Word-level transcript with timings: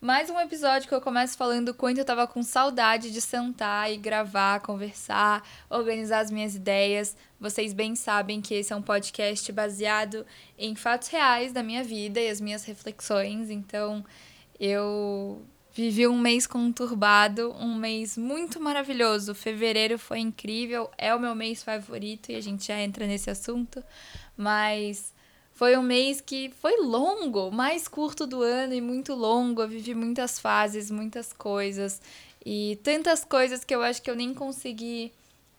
Mais 0.00 0.30
um 0.30 0.38
episódio 0.38 0.86
que 0.86 0.94
eu 0.94 1.00
começo 1.00 1.36
falando 1.36 1.74
quanto 1.74 1.98
eu 1.98 2.04
tava 2.04 2.24
com 2.24 2.40
saudade 2.40 3.10
de 3.10 3.20
sentar 3.20 3.92
e 3.92 3.96
gravar, 3.96 4.60
conversar, 4.60 5.42
organizar 5.68 6.20
as 6.20 6.30
minhas 6.30 6.54
ideias. 6.54 7.16
Vocês 7.40 7.72
bem 7.72 7.96
sabem 7.96 8.40
que 8.40 8.54
esse 8.54 8.72
é 8.72 8.76
um 8.76 8.82
podcast 8.82 9.50
baseado 9.50 10.24
em 10.56 10.76
fatos 10.76 11.08
reais 11.08 11.52
da 11.52 11.64
minha 11.64 11.82
vida 11.82 12.20
e 12.20 12.28
as 12.28 12.40
minhas 12.40 12.64
reflexões, 12.64 13.50
então 13.50 14.04
eu 14.60 15.42
vivi 15.72 16.06
um 16.06 16.16
mês 16.16 16.46
conturbado, 16.46 17.52
um 17.58 17.74
mês 17.74 18.16
muito 18.16 18.60
maravilhoso. 18.60 19.34
Fevereiro 19.34 19.98
foi 19.98 20.20
incrível, 20.20 20.88
é 20.96 21.12
o 21.12 21.18
meu 21.18 21.34
mês 21.34 21.64
favorito 21.64 22.30
e 22.30 22.36
a 22.36 22.40
gente 22.40 22.68
já 22.68 22.80
entra 22.80 23.04
nesse 23.04 23.30
assunto, 23.30 23.82
mas 24.36 25.12
foi 25.58 25.76
um 25.76 25.82
mês 25.82 26.20
que 26.20 26.52
foi 26.60 26.76
longo, 26.80 27.50
mais 27.50 27.88
curto 27.88 28.28
do 28.28 28.42
ano 28.42 28.72
e 28.72 28.80
muito 28.80 29.12
longo. 29.12 29.60
Eu 29.60 29.66
vivi 29.66 29.92
muitas 29.92 30.38
fases, 30.38 30.88
muitas 30.88 31.32
coisas 31.32 32.00
e 32.46 32.78
tantas 32.84 33.24
coisas 33.24 33.64
que 33.64 33.74
eu 33.74 33.82
acho 33.82 34.00
que 34.00 34.08
eu 34.08 34.14
nem 34.14 34.32
consegui 34.32 35.12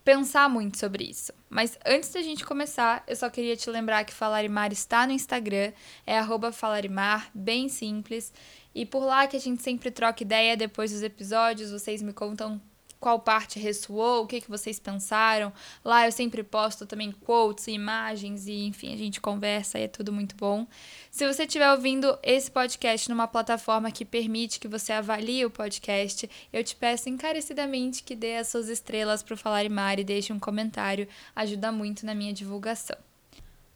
pensar 0.05 0.47
muito 0.47 0.77
sobre 0.77 1.03
isso. 1.03 1.33
Mas 1.49 1.77
antes 1.85 2.13
da 2.13 2.21
gente 2.21 2.45
começar, 2.45 3.03
eu 3.09 3.15
só 3.17 3.29
queria 3.29 3.57
te 3.57 3.69
lembrar 3.69 4.05
que 4.05 4.13
Falarimar 4.13 4.71
está 4.71 5.05
no 5.05 5.11
Instagram, 5.11 5.73
é 6.07 6.17
Falarimar, 6.53 7.29
bem 7.33 7.67
simples. 7.67 8.31
E 8.73 8.85
por 8.85 9.03
lá 9.03 9.27
que 9.27 9.35
a 9.35 9.41
gente 9.41 9.61
sempre 9.61 9.91
troca 9.91 10.23
ideia 10.23 10.55
depois 10.55 10.93
dos 10.93 11.03
episódios, 11.03 11.71
vocês 11.71 12.01
me 12.01 12.13
contam 12.13 12.61
qual 12.99 13.19
parte 13.19 13.59
ressoou, 13.59 14.23
o 14.23 14.27
que, 14.27 14.41
que 14.41 14.49
vocês 14.49 14.79
pensaram. 14.79 15.53
Lá 15.83 16.05
eu 16.05 16.11
sempre 16.11 16.43
posto 16.43 16.85
também 16.85 17.11
quotes 17.11 17.67
e 17.67 17.71
imagens 17.71 18.45
e, 18.47 18.65
enfim, 18.65 18.93
a 18.93 18.97
gente 18.97 19.21
conversa 19.21 19.79
e 19.79 19.83
é 19.83 19.87
tudo 19.87 20.11
muito 20.11 20.35
bom. 20.35 20.67
Se 21.09 21.25
você 21.25 21.43
estiver 21.43 21.71
ouvindo 21.71 22.17
esse 22.21 22.51
podcast 22.51 23.09
numa 23.09 23.27
plataforma 23.27 23.91
que 23.91 24.03
permite 24.03 24.59
que 24.59 24.67
você 24.67 24.91
avalie 24.91 25.45
o 25.45 25.49
podcast, 25.49 26.29
eu 26.51 26.63
te 26.63 26.75
peço 26.75 27.09
encarecidamente 27.09 28.03
que 28.03 28.15
dê 28.15 28.35
as 28.35 28.49
suas 28.49 28.67
estrelas 28.67 29.23
para 29.23 29.33
o 29.33 29.37
Falar 29.37 29.63
e 29.63 29.69
Mar 29.69 29.97
e 29.99 30.03
deixe 30.03 30.33
um 30.33 30.39
comentário. 30.39 31.07
Ajuda 31.35 31.71
muito 31.71 32.05
na 32.05 32.13
minha 32.13 32.33
divulgação. 32.33 32.97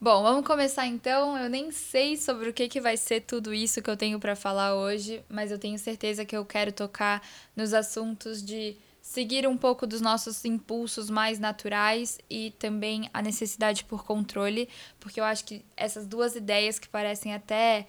Bom, 0.04 0.22
vamos 0.22 0.46
começar 0.46 0.86
então. 0.86 1.38
Eu 1.38 1.50
nem 1.50 1.72
sei 1.72 2.18
sobre 2.18 2.50
o 2.50 2.54
que, 2.54 2.68
que 2.68 2.82
vai 2.82 2.98
ser 2.98 3.22
tudo 3.22 3.54
isso 3.54 3.82
que 3.82 3.90
eu 3.90 3.96
tenho 3.96 4.20
para 4.20 4.36
falar 4.36 4.76
hoje, 4.76 5.24
mas 5.30 5.50
eu 5.50 5.58
tenho 5.58 5.80
certeza 5.80 6.26
que 6.26 6.36
eu 6.36 6.46
quero 6.46 6.74
tocar 6.74 7.26
nos 7.56 7.74
assuntos 7.74 8.44
de 8.44 8.76
seguir 9.14 9.48
um 9.48 9.56
pouco 9.56 9.86
dos 9.86 10.02
nossos 10.02 10.44
impulsos 10.44 11.08
mais 11.08 11.38
naturais 11.38 12.18
e 12.28 12.50
também 12.58 13.08
a 13.14 13.22
necessidade 13.22 13.86
por 13.86 14.04
controle, 14.04 14.68
porque 15.00 15.20
eu 15.20 15.24
acho 15.24 15.46
que 15.46 15.64
essas 15.78 16.08
duas 16.08 16.36
ideias 16.36 16.80
que 16.80 16.90
parecem 16.90 17.32
até 17.32 17.86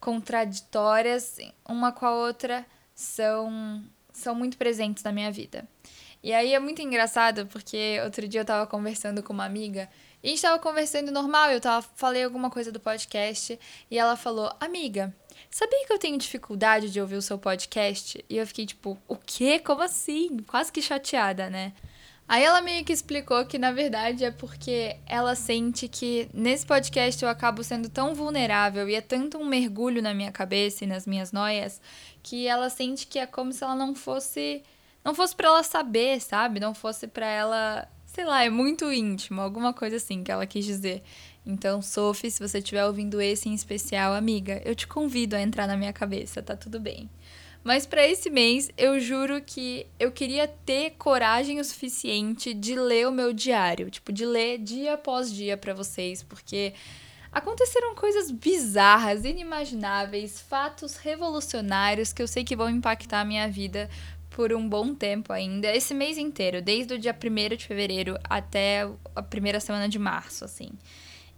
contraditórias 0.00 1.36
uma 1.68 1.92
com 1.92 2.06
a 2.06 2.14
outra 2.14 2.64
são 2.94 3.84
são 4.14 4.34
muito 4.34 4.56
presentes 4.56 5.04
na 5.04 5.12
minha 5.12 5.30
vida. 5.30 5.68
E 6.22 6.32
aí 6.32 6.54
é 6.54 6.58
muito 6.58 6.80
engraçado 6.80 7.46
porque 7.48 8.00
outro 8.02 8.26
dia 8.26 8.40
eu 8.40 8.44
tava 8.44 8.66
conversando 8.66 9.22
com 9.22 9.34
uma 9.34 9.44
amiga 9.44 9.90
e 10.22 10.28
a 10.28 10.30
gente 10.30 10.40
tava 10.40 10.58
conversando 10.58 11.12
normal, 11.12 11.50
eu 11.50 11.60
tava, 11.60 11.84
falei 11.96 12.24
alguma 12.24 12.48
coisa 12.48 12.72
do 12.72 12.80
podcast 12.80 13.60
e 13.90 13.98
ela 13.98 14.16
falou: 14.16 14.50
Amiga, 14.58 15.14
sabia 15.50 15.86
que 15.86 15.92
eu 15.92 15.98
tenho 15.98 16.18
dificuldade 16.18 16.90
de 16.90 17.00
ouvir 17.00 17.16
o 17.16 17.22
seu 17.22 17.38
podcast? 17.38 18.24
E 18.28 18.36
eu 18.36 18.46
fiquei 18.46 18.66
tipo: 18.66 18.98
O 19.08 19.16
quê? 19.16 19.58
Como 19.58 19.82
assim? 19.82 20.38
Quase 20.46 20.72
que 20.72 20.82
chateada, 20.82 21.48
né? 21.50 21.72
Aí 22.28 22.42
ela 22.44 22.62
meio 22.62 22.84
que 22.84 22.92
explicou 22.92 23.44
que 23.44 23.58
na 23.58 23.72
verdade 23.72 24.24
é 24.24 24.30
porque 24.30 24.96
ela 25.06 25.34
sente 25.34 25.88
que 25.88 26.28
nesse 26.32 26.64
podcast 26.64 27.22
eu 27.22 27.28
acabo 27.28 27.62
sendo 27.62 27.88
tão 27.88 28.14
vulnerável 28.14 28.88
e 28.88 28.94
é 28.94 29.00
tanto 29.00 29.38
um 29.38 29.44
mergulho 29.44 30.00
na 30.00 30.14
minha 30.14 30.32
cabeça 30.32 30.84
e 30.84 30.86
nas 30.86 31.06
minhas 31.06 31.30
noias 31.32 31.80
que 32.22 32.46
ela 32.46 32.70
sente 32.70 33.06
que 33.06 33.18
é 33.18 33.26
como 33.26 33.52
se 33.52 33.62
ela 33.62 33.74
não 33.74 33.94
fosse 33.94 34.62
não 35.04 35.14
fosse 35.14 35.34
para 35.34 35.48
ela 35.48 35.62
saber, 35.62 36.20
sabe? 36.20 36.60
Não 36.60 36.74
fosse 36.74 37.06
para 37.06 37.26
ela 37.26 37.88
sei 38.12 38.24
lá, 38.24 38.44
é 38.44 38.50
muito 38.50 38.92
íntimo, 38.92 39.40
alguma 39.40 39.72
coisa 39.72 39.96
assim 39.96 40.22
que 40.22 40.30
ela 40.30 40.46
quis 40.46 40.64
dizer. 40.64 41.02
Então, 41.44 41.82
Sophie, 41.82 42.30
se 42.30 42.40
você 42.46 42.58
estiver 42.58 42.84
ouvindo 42.84 43.20
esse 43.20 43.48
em 43.48 43.54
especial, 43.54 44.14
amiga, 44.14 44.62
eu 44.64 44.74
te 44.74 44.86
convido 44.86 45.34
a 45.34 45.42
entrar 45.42 45.66
na 45.66 45.76
minha 45.76 45.92
cabeça, 45.92 46.42
tá 46.42 46.56
tudo 46.56 46.78
bem. 46.78 47.10
Mas 47.64 47.86
para 47.86 48.06
esse 48.06 48.28
mês, 48.28 48.70
eu 48.76 48.98
juro 48.98 49.40
que 49.40 49.86
eu 49.98 50.10
queria 50.10 50.48
ter 50.48 50.90
coragem 50.98 51.60
o 51.60 51.64
suficiente 51.64 52.52
de 52.52 52.74
ler 52.74 53.06
o 53.06 53.12
meu 53.12 53.32
diário, 53.32 53.90
tipo, 53.90 54.12
de 54.12 54.24
ler 54.24 54.58
dia 54.58 54.94
após 54.94 55.32
dia 55.32 55.56
para 55.56 55.72
vocês, 55.72 56.22
porque 56.22 56.74
aconteceram 57.30 57.94
coisas 57.94 58.30
bizarras, 58.30 59.24
inimagináveis, 59.24 60.40
fatos 60.40 60.96
revolucionários 60.96 62.12
que 62.12 62.22
eu 62.22 62.26
sei 62.26 62.42
que 62.42 62.56
vão 62.56 62.68
impactar 62.68 63.20
a 63.20 63.24
minha 63.24 63.48
vida 63.48 63.88
por 64.30 64.52
um 64.52 64.68
bom 64.68 64.94
tempo 64.94 65.32
ainda, 65.32 65.74
esse 65.74 65.94
mês 65.94 66.18
inteiro, 66.18 66.62
desde 66.62 66.94
o 66.94 66.98
dia 66.98 67.14
1 67.14 67.56
de 67.56 67.66
fevereiro 67.66 68.18
até 68.24 68.88
a 69.14 69.22
primeira 69.22 69.60
semana 69.60 69.88
de 69.88 69.98
março, 69.98 70.44
assim. 70.44 70.70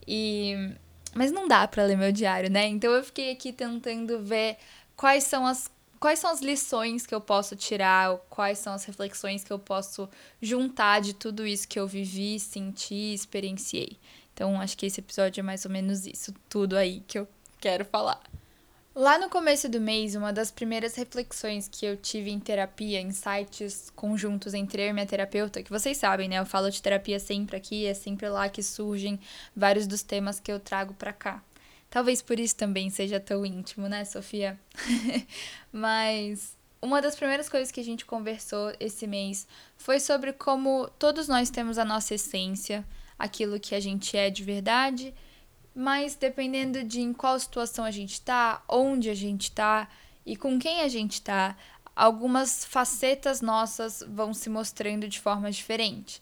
E 0.06 0.74
mas 1.14 1.30
não 1.30 1.46
dá 1.46 1.66
para 1.68 1.84
ler 1.84 1.96
meu 1.96 2.10
diário, 2.10 2.50
né? 2.50 2.66
Então 2.66 2.92
eu 2.92 3.04
fiquei 3.04 3.30
aqui 3.30 3.52
tentando 3.52 4.20
ver 4.20 4.56
quais 4.96 5.24
são 5.24 5.46
as 5.46 5.70
quais 6.00 6.18
são 6.18 6.30
as 6.30 6.42
lições 6.42 7.06
que 7.06 7.14
eu 7.14 7.20
posso 7.20 7.56
tirar, 7.56 8.18
quais 8.28 8.58
são 8.58 8.74
as 8.74 8.84
reflexões 8.84 9.42
que 9.42 9.50
eu 9.50 9.58
posso 9.58 10.06
juntar 10.42 11.00
de 11.00 11.14
tudo 11.14 11.46
isso 11.46 11.66
que 11.66 11.80
eu 11.80 11.86
vivi, 11.86 12.38
senti, 12.38 13.14
experienciei. 13.14 13.98
Então 14.34 14.60
acho 14.60 14.76
que 14.76 14.84
esse 14.84 15.00
episódio 15.00 15.40
é 15.40 15.42
mais 15.42 15.64
ou 15.64 15.70
menos 15.70 16.06
isso, 16.06 16.34
tudo 16.48 16.76
aí 16.76 17.02
que 17.06 17.18
eu 17.18 17.26
quero 17.58 17.86
falar. 17.86 18.20
Lá 18.94 19.18
no 19.18 19.28
começo 19.28 19.68
do 19.68 19.80
mês, 19.80 20.14
uma 20.14 20.32
das 20.32 20.52
primeiras 20.52 20.94
reflexões 20.94 21.66
que 21.66 21.84
eu 21.84 21.96
tive 21.96 22.30
em 22.30 22.38
terapia, 22.38 23.00
em 23.00 23.10
sites 23.10 23.90
conjuntos 23.96 24.54
entre 24.54 24.82
eu 24.84 24.90
e 24.90 24.92
minha 24.92 25.04
terapeuta, 25.04 25.64
que 25.64 25.70
vocês 25.70 25.96
sabem, 25.96 26.28
né? 26.28 26.38
Eu 26.38 26.46
falo 26.46 26.70
de 26.70 26.80
terapia 26.80 27.18
sempre 27.18 27.56
aqui, 27.56 27.86
é 27.86 27.92
sempre 27.92 28.28
lá 28.28 28.48
que 28.48 28.62
surgem 28.62 29.18
vários 29.54 29.88
dos 29.88 30.04
temas 30.04 30.38
que 30.38 30.52
eu 30.52 30.60
trago 30.60 30.94
para 30.94 31.12
cá. 31.12 31.42
Talvez 31.90 32.22
por 32.22 32.38
isso 32.38 32.54
também 32.54 32.88
seja 32.88 33.18
tão 33.18 33.44
íntimo, 33.44 33.88
né, 33.88 34.04
Sofia? 34.04 34.60
Mas 35.72 36.56
uma 36.80 37.02
das 37.02 37.16
primeiras 37.16 37.48
coisas 37.48 37.72
que 37.72 37.80
a 37.80 37.84
gente 37.84 38.06
conversou 38.06 38.72
esse 38.78 39.08
mês 39.08 39.44
foi 39.76 39.98
sobre 39.98 40.32
como 40.32 40.88
todos 41.00 41.26
nós 41.26 41.50
temos 41.50 41.78
a 41.78 41.84
nossa 41.84 42.14
essência, 42.14 42.84
aquilo 43.18 43.58
que 43.58 43.74
a 43.74 43.80
gente 43.80 44.16
é 44.16 44.30
de 44.30 44.44
verdade 44.44 45.12
mas 45.74 46.14
dependendo 46.14 46.84
de 46.84 47.00
em 47.00 47.12
qual 47.12 47.38
situação 47.38 47.84
a 47.84 47.90
gente 47.90 48.20
tá, 48.20 48.62
onde 48.68 49.10
a 49.10 49.14
gente 49.14 49.50
tá 49.50 49.88
e 50.24 50.36
com 50.36 50.58
quem 50.58 50.80
a 50.80 50.88
gente 50.88 51.20
tá, 51.20 51.56
algumas 51.94 52.64
facetas 52.64 53.40
nossas 53.40 54.04
vão 54.08 54.32
se 54.32 54.48
mostrando 54.48 55.08
de 55.08 55.20
forma 55.20 55.50
diferente. 55.50 56.20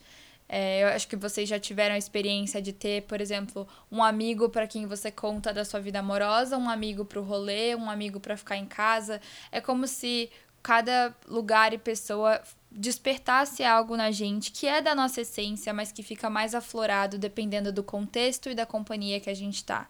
É, 0.49 0.83
eu 0.83 0.89
acho 0.89 1.09
que 1.09 1.17
vocês 1.17 1.49
já 1.49 1.59
tiveram 1.59 1.95
a 1.95 1.99
experiência 1.99 2.61
de 2.61 2.75
ter, 2.75 3.05
por 3.05 3.23
exemplo, 3.23 3.67
um 3.91 4.03
amigo 4.03 4.51
para 4.51 4.67
quem 4.67 4.87
você 4.87 5.11
conta 5.11 5.51
da 5.51 5.65
sua 5.65 5.81
vida 5.81 6.01
amorosa, 6.01 6.59
um 6.59 6.69
amigo 6.69 7.07
para 7.07 7.19
o 7.19 7.23
rolê, 7.23 7.75
um 7.75 7.89
amigo 7.89 8.21
para 8.21 8.37
ficar 8.37 8.59
em 8.59 8.67
casa. 8.67 9.19
É 9.51 9.63
como 9.63 9.89
se 9.89 10.31
cada 10.63 11.15
lugar 11.27 11.73
e 11.73 11.79
pessoa 11.79 12.41
despertasse 12.71 13.63
algo 13.63 13.97
na 13.97 14.11
gente 14.11 14.51
que 14.51 14.67
é 14.67 14.81
da 14.81 14.95
nossa 14.95 15.21
essência, 15.21 15.73
mas 15.73 15.93
que 15.93 16.03
fica 16.03 16.31
mais 16.31 16.55
aflorado 16.55 17.19
dependendo 17.19 17.73
do 17.73 17.83
contexto 17.83 18.49
e 18.49 18.55
da 18.55 18.65
companhia 18.65 19.21
que 19.21 19.29
a 19.29 19.35
gente 19.35 19.65
tá. 19.65 19.89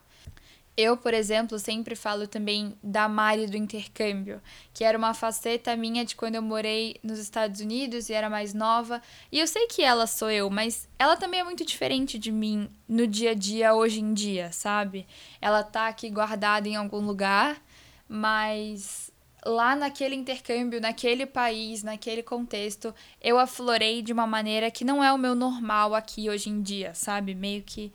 Eu, 0.74 0.96
por 0.96 1.12
exemplo, 1.12 1.58
sempre 1.58 1.94
falo 1.94 2.26
também 2.26 2.74
da 2.82 3.06
Mari 3.06 3.46
do 3.46 3.58
intercâmbio, 3.58 4.40
que 4.72 4.82
era 4.82 4.96
uma 4.96 5.12
faceta 5.12 5.76
minha 5.76 6.02
de 6.02 6.16
quando 6.16 6.36
eu 6.36 6.42
morei 6.42 6.96
nos 7.02 7.18
Estados 7.18 7.60
Unidos 7.60 8.08
e 8.08 8.14
era 8.14 8.30
mais 8.30 8.54
nova. 8.54 9.02
E 9.30 9.38
eu 9.38 9.46
sei 9.46 9.66
que 9.66 9.82
ela 9.82 10.06
sou 10.06 10.30
eu, 10.30 10.48
mas 10.48 10.88
ela 10.98 11.14
também 11.14 11.40
é 11.40 11.44
muito 11.44 11.62
diferente 11.62 12.18
de 12.18 12.32
mim 12.32 12.70
no 12.88 13.06
dia 13.06 13.32
a 13.32 13.34
dia 13.34 13.74
hoje 13.74 14.00
em 14.00 14.14
dia, 14.14 14.50
sabe? 14.50 15.06
Ela 15.42 15.62
tá 15.62 15.88
aqui 15.88 16.08
guardada 16.08 16.66
em 16.66 16.74
algum 16.74 17.00
lugar, 17.00 17.62
mas 18.08 19.11
lá 19.44 19.74
naquele 19.74 20.14
intercâmbio, 20.14 20.80
naquele 20.80 21.26
país, 21.26 21.82
naquele 21.82 22.22
contexto, 22.22 22.94
eu 23.20 23.38
aflorei 23.38 24.02
de 24.02 24.12
uma 24.12 24.26
maneira 24.26 24.70
que 24.70 24.84
não 24.84 25.02
é 25.02 25.12
o 25.12 25.18
meu 25.18 25.34
normal 25.34 25.94
aqui 25.94 26.30
hoje 26.30 26.48
em 26.48 26.62
dia, 26.62 26.94
sabe? 26.94 27.34
Meio 27.34 27.62
que 27.62 27.92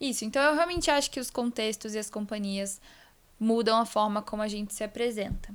isso. 0.00 0.24
Então 0.24 0.42
eu 0.42 0.54
realmente 0.54 0.90
acho 0.90 1.10
que 1.10 1.20
os 1.20 1.30
contextos 1.30 1.94
e 1.94 1.98
as 1.98 2.10
companhias 2.10 2.80
mudam 3.38 3.78
a 3.78 3.86
forma 3.86 4.22
como 4.22 4.42
a 4.42 4.48
gente 4.48 4.74
se 4.74 4.82
apresenta. 4.84 5.54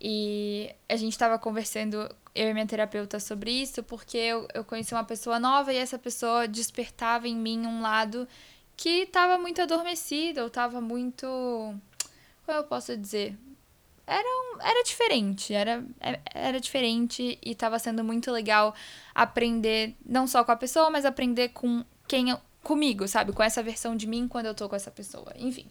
E 0.00 0.74
a 0.88 0.96
gente 0.96 1.12
estava 1.12 1.38
conversando, 1.38 2.08
eu 2.34 2.48
e 2.48 2.52
minha 2.52 2.66
terapeuta, 2.66 3.20
sobre 3.20 3.52
isso, 3.52 3.82
porque 3.84 4.16
eu, 4.16 4.48
eu 4.52 4.64
conheci 4.64 4.92
uma 4.94 5.04
pessoa 5.04 5.38
nova 5.38 5.72
e 5.72 5.76
essa 5.76 5.98
pessoa 5.98 6.48
despertava 6.48 7.28
em 7.28 7.36
mim 7.36 7.66
um 7.66 7.80
lado 7.82 8.26
que 8.76 9.02
estava 9.02 9.38
muito 9.38 9.62
adormecido, 9.62 10.40
ou 10.40 10.46
estava 10.48 10.80
muito. 10.80 11.26
Como 12.44 12.58
eu 12.58 12.64
posso 12.64 12.96
dizer? 12.96 13.36
Era, 14.06 14.28
um, 14.28 14.60
era 14.60 14.82
diferente, 14.82 15.54
era, 15.54 15.84
é, 16.00 16.20
era 16.34 16.60
diferente 16.60 17.38
e 17.42 17.50
estava 17.52 17.78
sendo 17.78 18.02
muito 18.02 18.30
legal 18.32 18.74
aprender, 19.14 19.94
não 20.04 20.26
só 20.26 20.44
com 20.44 20.50
a 20.50 20.56
pessoa, 20.56 20.90
mas 20.90 21.04
aprender 21.04 21.50
com 21.50 21.84
quem 22.08 22.36
comigo, 22.62 23.06
sabe? 23.06 23.32
Com 23.32 23.42
essa 23.42 23.62
versão 23.62 23.96
de 23.96 24.06
mim 24.06 24.26
quando 24.28 24.46
eu 24.46 24.54
tô 24.54 24.68
com 24.68 24.76
essa 24.76 24.90
pessoa. 24.90 25.32
Enfim. 25.36 25.66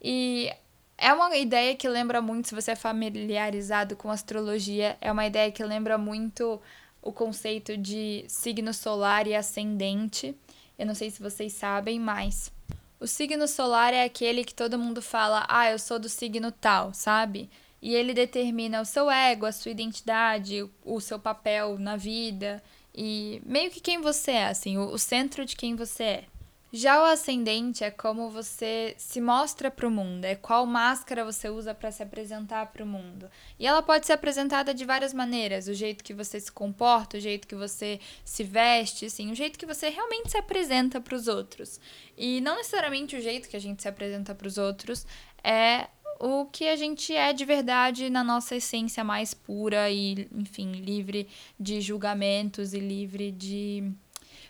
E 0.00 0.52
é 0.96 1.12
uma 1.12 1.36
ideia 1.36 1.74
que 1.74 1.88
lembra 1.88 2.20
muito, 2.20 2.48
se 2.48 2.54
você 2.54 2.72
é 2.72 2.76
familiarizado 2.76 3.96
com 3.96 4.10
astrologia, 4.10 4.96
é 5.00 5.10
uma 5.10 5.26
ideia 5.26 5.50
que 5.50 5.62
lembra 5.64 5.98
muito 5.98 6.60
o 7.00 7.12
conceito 7.12 7.76
de 7.76 8.24
signo 8.28 8.74
solar 8.74 9.26
e 9.26 9.34
ascendente. 9.34 10.34
Eu 10.78 10.86
não 10.86 10.94
sei 10.94 11.10
se 11.10 11.22
vocês 11.22 11.52
sabem, 11.52 11.98
mas 11.98 12.52
o 13.00 13.06
signo 13.06 13.46
solar 13.46 13.94
é 13.94 14.04
aquele 14.04 14.44
que 14.44 14.54
todo 14.54 14.78
mundo 14.78 15.00
fala, 15.00 15.46
ah, 15.48 15.70
eu 15.70 15.78
sou 15.78 15.98
do 15.98 16.08
signo 16.08 16.50
tal, 16.50 16.92
sabe? 16.92 17.48
E 17.80 17.94
ele 17.94 18.12
determina 18.12 18.80
o 18.80 18.84
seu 18.84 19.10
ego, 19.10 19.46
a 19.46 19.52
sua 19.52 19.70
identidade, 19.70 20.68
o 20.84 21.00
seu 21.00 21.18
papel 21.18 21.78
na 21.78 21.96
vida 21.96 22.62
e 22.94 23.40
meio 23.46 23.70
que 23.70 23.80
quem 23.80 24.00
você 24.00 24.32
é, 24.32 24.46
assim, 24.46 24.76
o, 24.76 24.98
centro 24.98 25.44
de 25.44 25.54
quem 25.54 25.76
você 25.76 26.02
é. 26.02 26.24
Já 26.70 27.00
o 27.00 27.06
ascendente 27.06 27.82
é 27.82 27.90
como 27.90 28.28
você 28.28 28.94
se 28.98 29.22
mostra 29.22 29.70
para 29.70 29.88
o 29.88 29.90
mundo, 29.90 30.26
é 30.26 30.34
qual 30.34 30.66
máscara 30.66 31.24
você 31.24 31.48
usa 31.48 31.74
para 31.74 31.90
se 31.90 32.02
apresentar 32.02 32.66
para 32.66 32.84
o 32.84 32.86
mundo. 32.86 33.30
E 33.58 33.66
ela 33.66 33.80
pode 33.80 34.06
ser 34.06 34.12
apresentada 34.12 34.74
de 34.74 34.84
várias 34.84 35.14
maneiras, 35.14 35.66
o 35.66 35.72
jeito 35.72 36.04
que 36.04 36.12
você 36.12 36.38
se 36.38 36.52
comporta, 36.52 37.16
o 37.16 37.20
jeito 37.20 37.48
que 37.48 37.54
você 37.54 37.98
se 38.22 38.44
veste, 38.44 39.06
assim, 39.06 39.30
o 39.30 39.34
jeito 39.34 39.58
que 39.58 39.64
você 39.64 39.88
realmente 39.88 40.30
se 40.30 40.36
apresenta 40.36 41.00
para 41.00 41.14
os 41.14 41.26
outros. 41.26 41.80
E 42.14 42.38
não 42.42 42.56
necessariamente 42.56 43.16
o 43.16 43.20
jeito 43.20 43.48
que 43.48 43.56
a 43.56 43.60
gente 43.60 43.80
se 43.80 43.88
apresenta 43.88 44.34
para 44.34 44.46
os 44.46 44.58
outros 44.58 45.06
é 45.42 45.88
o 46.20 46.44
que 46.46 46.68
a 46.68 46.76
gente 46.76 47.14
é 47.14 47.32
de 47.32 47.46
verdade 47.46 48.10
na 48.10 48.22
nossa 48.22 48.56
essência 48.56 49.02
mais 49.02 49.32
pura 49.32 49.88
e, 49.88 50.28
enfim, 50.34 50.72
livre 50.72 51.28
de 51.58 51.80
julgamentos 51.80 52.74
e 52.74 52.78
livre 52.78 53.32
de 53.32 53.90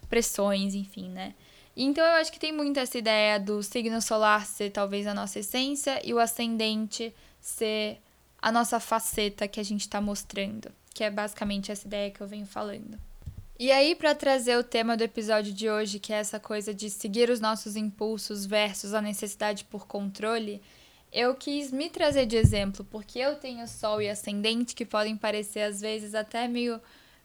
pressões, 0.09 0.75
enfim, 0.75 1.11
né? 1.11 1.35
Então 1.81 2.05
eu 2.05 2.15
acho 2.15 2.33
que 2.33 2.41
tem 2.41 2.51
muito 2.51 2.81
essa 2.81 2.99
ideia 2.99 3.39
do 3.39 3.63
signo 3.63 4.03
solar 4.03 4.45
ser 4.45 4.71
talvez 4.71 5.07
a 5.07 5.15
nossa 5.15 5.39
essência 5.39 6.05
e 6.05 6.13
o 6.13 6.19
ascendente 6.19 7.15
ser 7.41 8.01
a 8.43 8.51
nossa 8.51 8.81
faceta 8.81 9.47
que 9.47 9.61
a 9.61 9.63
gente 9.63 9.83
está 9.83 10.01
mostrando, 10.01 10.73
que 10.93 11.05
é 11.05 11.11
basicamente 11.11 11.71
essa 11.71 11.87
ideia 11.87 12.11
que 12.11 12.21
eu 12.21 12.27
venho 12.27 12.47
falando. 12.47 12.99
E 13.57 13.71
aí, 13.71 13.95
para 13.95 14.13
trazer 14.13 14.59
o 14.59 14.65
tema 14.65 14.97
do 14.97 15.05
episódio 15.05 15.53
de 15.53 15.71
hoje, 15.71 16.01
que 16.01 16.13
é 16.13 16.17
essa 16.17 16.41
coisa 16.41 16.75
de 16.75 16.91
seguir 16.91 17.31
os 17.31 17.39
nossos 17.39 17.77
impulsos 17.77 18.45
versus 18.45 18.93
a 18.93 19.01
necessidade 19.01 19.65
por 19.65 19.87
controle, 19.87 20.61
eu 21.13 21.33
quis 21.37 21.71
me 21.71 21.89
trazer 21.89 22.27
de 22.27 22.37
exemplo, 22.37 22.85
porque 22.91 23.21
eu 23.21 23.37
tenho 23.37 23.69
Sol 23.69 24.03
e 24.03 24.09
Ascendente 24.09 24.75
que 24.75 24.85
podem 24.85 25.17
parecer 25.17 25.61
às 25.61 25.81
vezes 25.81 26.13
até 26.13 26.49
meio, 26.49 26.81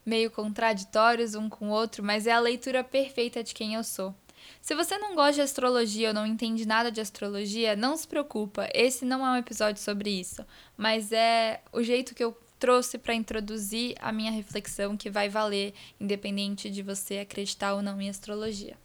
meio 0.05 0.29
contraditórios 0.29 1.33
um 1.33 1.49
com 1.49 1.69
o 1.69 1.71
outro, 1.71 2.03
mas 2.03 2.27
é 2.27 2.31
a 2.31 2.39
leitura 2.39 2.83
perfeita 2.83 3.43
de 3.43 3.55
quem 3.55 3.73
eu 3.73 3.83
sou. 3.83 4.13
Se 4.61 4.75
você 4.75 4.97
não 4.97 5.15
gosta 5.15 5.33
de 5.33 5.41
astrologia 5.41 6.09
ou 6.09 6.13
não 6.13 6.25
entende 6.25 6.65
nada 6.65 6.91
de 6.91 7.01
astrologia, 7.01 7.75
não 7.75 7.97
se 7.97 8.07
preocupa, 8.07 8.69
esse 8.73 9.03
não 9.03 9.25
é 9.25 9.31
um 9.31 9.37
episódio 9.37 9.81
sobre 9.81 10.09
isso, 10.09 10.45
mas 10.77 11.11
é 11.11 11.61
o 11.71 11.83
jeito 11.83 12.15
que 12.15 12.23
eu 12.23 12.37
trouxe 12.59 12.97
para 12.97 13.13
introduzir 13.13 13.93
a 13.99 14.11
minha 14.13 14.31
reflexão 14.31 14.95
que 14.95 15.09
vai 15.09 15.27
valer, 15.27 15.73
independente 15.99 16.69
de 16.69 16.81
você 16.81 17.19
acreditar 17.19 17.73
ou 17.73 17.81
não 17.81 17.99
em 17.99 18.09
astrologia. 18.09 18.77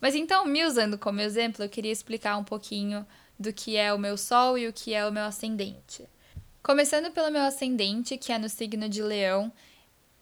Mas 0.00 0.16
então, 0.16 0.44
me 0.44 0.64
usando 0.64 0.98
como 0.98 1.20
exemplo, 1.20 1.64
eu 1.64 1.68
queria 1.68 1.92
explicar 1.92 2.36
um 2.36 2.42
pouquinho 2.42 3.06
do 3.38 3.52
que 3.52 3.76
é 3.76 3.94
o 3.94 3.98
meu 3.98 4.16
Sol 4.16 4.58
e 4.58 4.66
o 4.66 4.72
que 4.72 4.92
é 4.92 5.06
o 5.06 5.12
meu 5.12 5.24
ascendente. 5.24 6.04
Começando 6.62 7.12
pelo 7.12 7.30
meu 7.30 7.42
ascendente, 7.42 8.18
que 8.18 8.32
é 8.32 8.38
no 8.38 8.48
signo 8.48 8.88
de 8.88 9.02
Leão. 9.02 9.52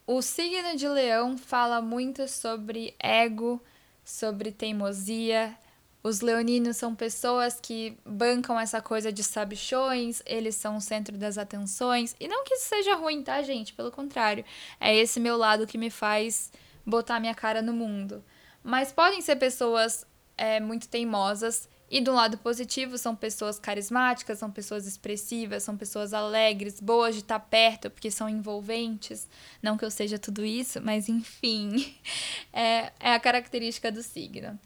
O 0.07 0.21
signo 0.21 0.77
de 0.77 0.87
Leão 0.87 1.39
fala 1.39 1.81
muito 1.81 2.29
sobre 2.29 2.95
ego, 2.99 3.63
sobre 4.05 4.53
teimosia. 4.53 5.57
Os 6.03 6.21
leoninos 6.21 6.77
são 6.77 6.95
pessoas 6.95 7.61
que 7.61 7.97
bancam 8.05 8.59
essa 8.59 8.83
coisa 8.83 9.13
de 9.13 9.23
sabichões, 9.23 10.21
eles 10.27 10.57
são 10.57 10.77
o 10.77 10.81
centro 10.81 11.17
das 11.17 11.39
atenções. 11.39 12.17
E 12.19 12.27
não 12.27 12.43
que 12.45 12.55
isso 12.55 12.69
seja 12.69 12.97
ruim, 12.97 13.23
tá, 13.23 13.41
gente? 13.43 13.73
Pelo 13.73 13.93
contrário, 13.93 14.45
é 14.81 14.95
esse 14.97 15.21
meu 15.21 15.37
lado 15.37 15.67
que 15.67 15.79
me 15.79 15.91
faz 15.91 16.51
botar 16.85 17.21
minha 17.21 17.35
cara 17.35 17.63
no 17.63 17.73
mundo. 17.73 18.25
Mas 18.65 18.93
podem 18.93 19.21
ser 19.21 19.37
pessoas 19.37 20.05
é, 20.37 20.59
muito 20.59 20.89
teimosas 20.89 21.69
e 21.93 22.01
do 22.01 22.11
lado 22.11 22.39
positivo, 22.39 22.97
são 22.97 23.15
pessoas 23.15 23.59
carismáticas, 23.59 24.39
são 24.39 24.51
pessoas 24.51 24.87
expressivas, 24.87 25.63
são 25.63 25.77
pessoas 25.77 26.15
alegres, 26.15 26.81
boas 26.81 27.15
de 27.15 27.21
estar 27.21 27.39
perto, 27.39 27.91
porque 27.91 28.11
são 28.11 28.31
envolventes. 28.31 29.29
Não 29.63 29.77
que 29.77 29.85
eu 29.85 29.91
seja 29.91 30.19
tudo 30.19 30.43
isso, 30.43 30.81
mas 30.81 31.11
enfim, 31.11 31.95
é, 32.51 32.91
é 32.99 33.13
a 33.13 33.21
característica 33.21 33.93
do 33.93 34.03
signo. 34.03 34.59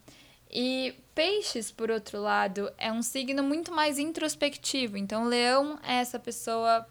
E 0.49 0.95
Peixes, 1.17 1.73
por 1.73 1.91
outro 1.91 2.23
lado, 2.23 2.71
é 2.79 2.93
um 2.93 3.03
signo 3.03 3.43
muito 3.43 3.75
mais 3.75 3.99
introspectivo. 3.99 4.97
Então, 4.97 5.25
Leão 5.25 5.81
é 5.83 5.95
essa 5.95 6.21
pessoa 6.21 6.87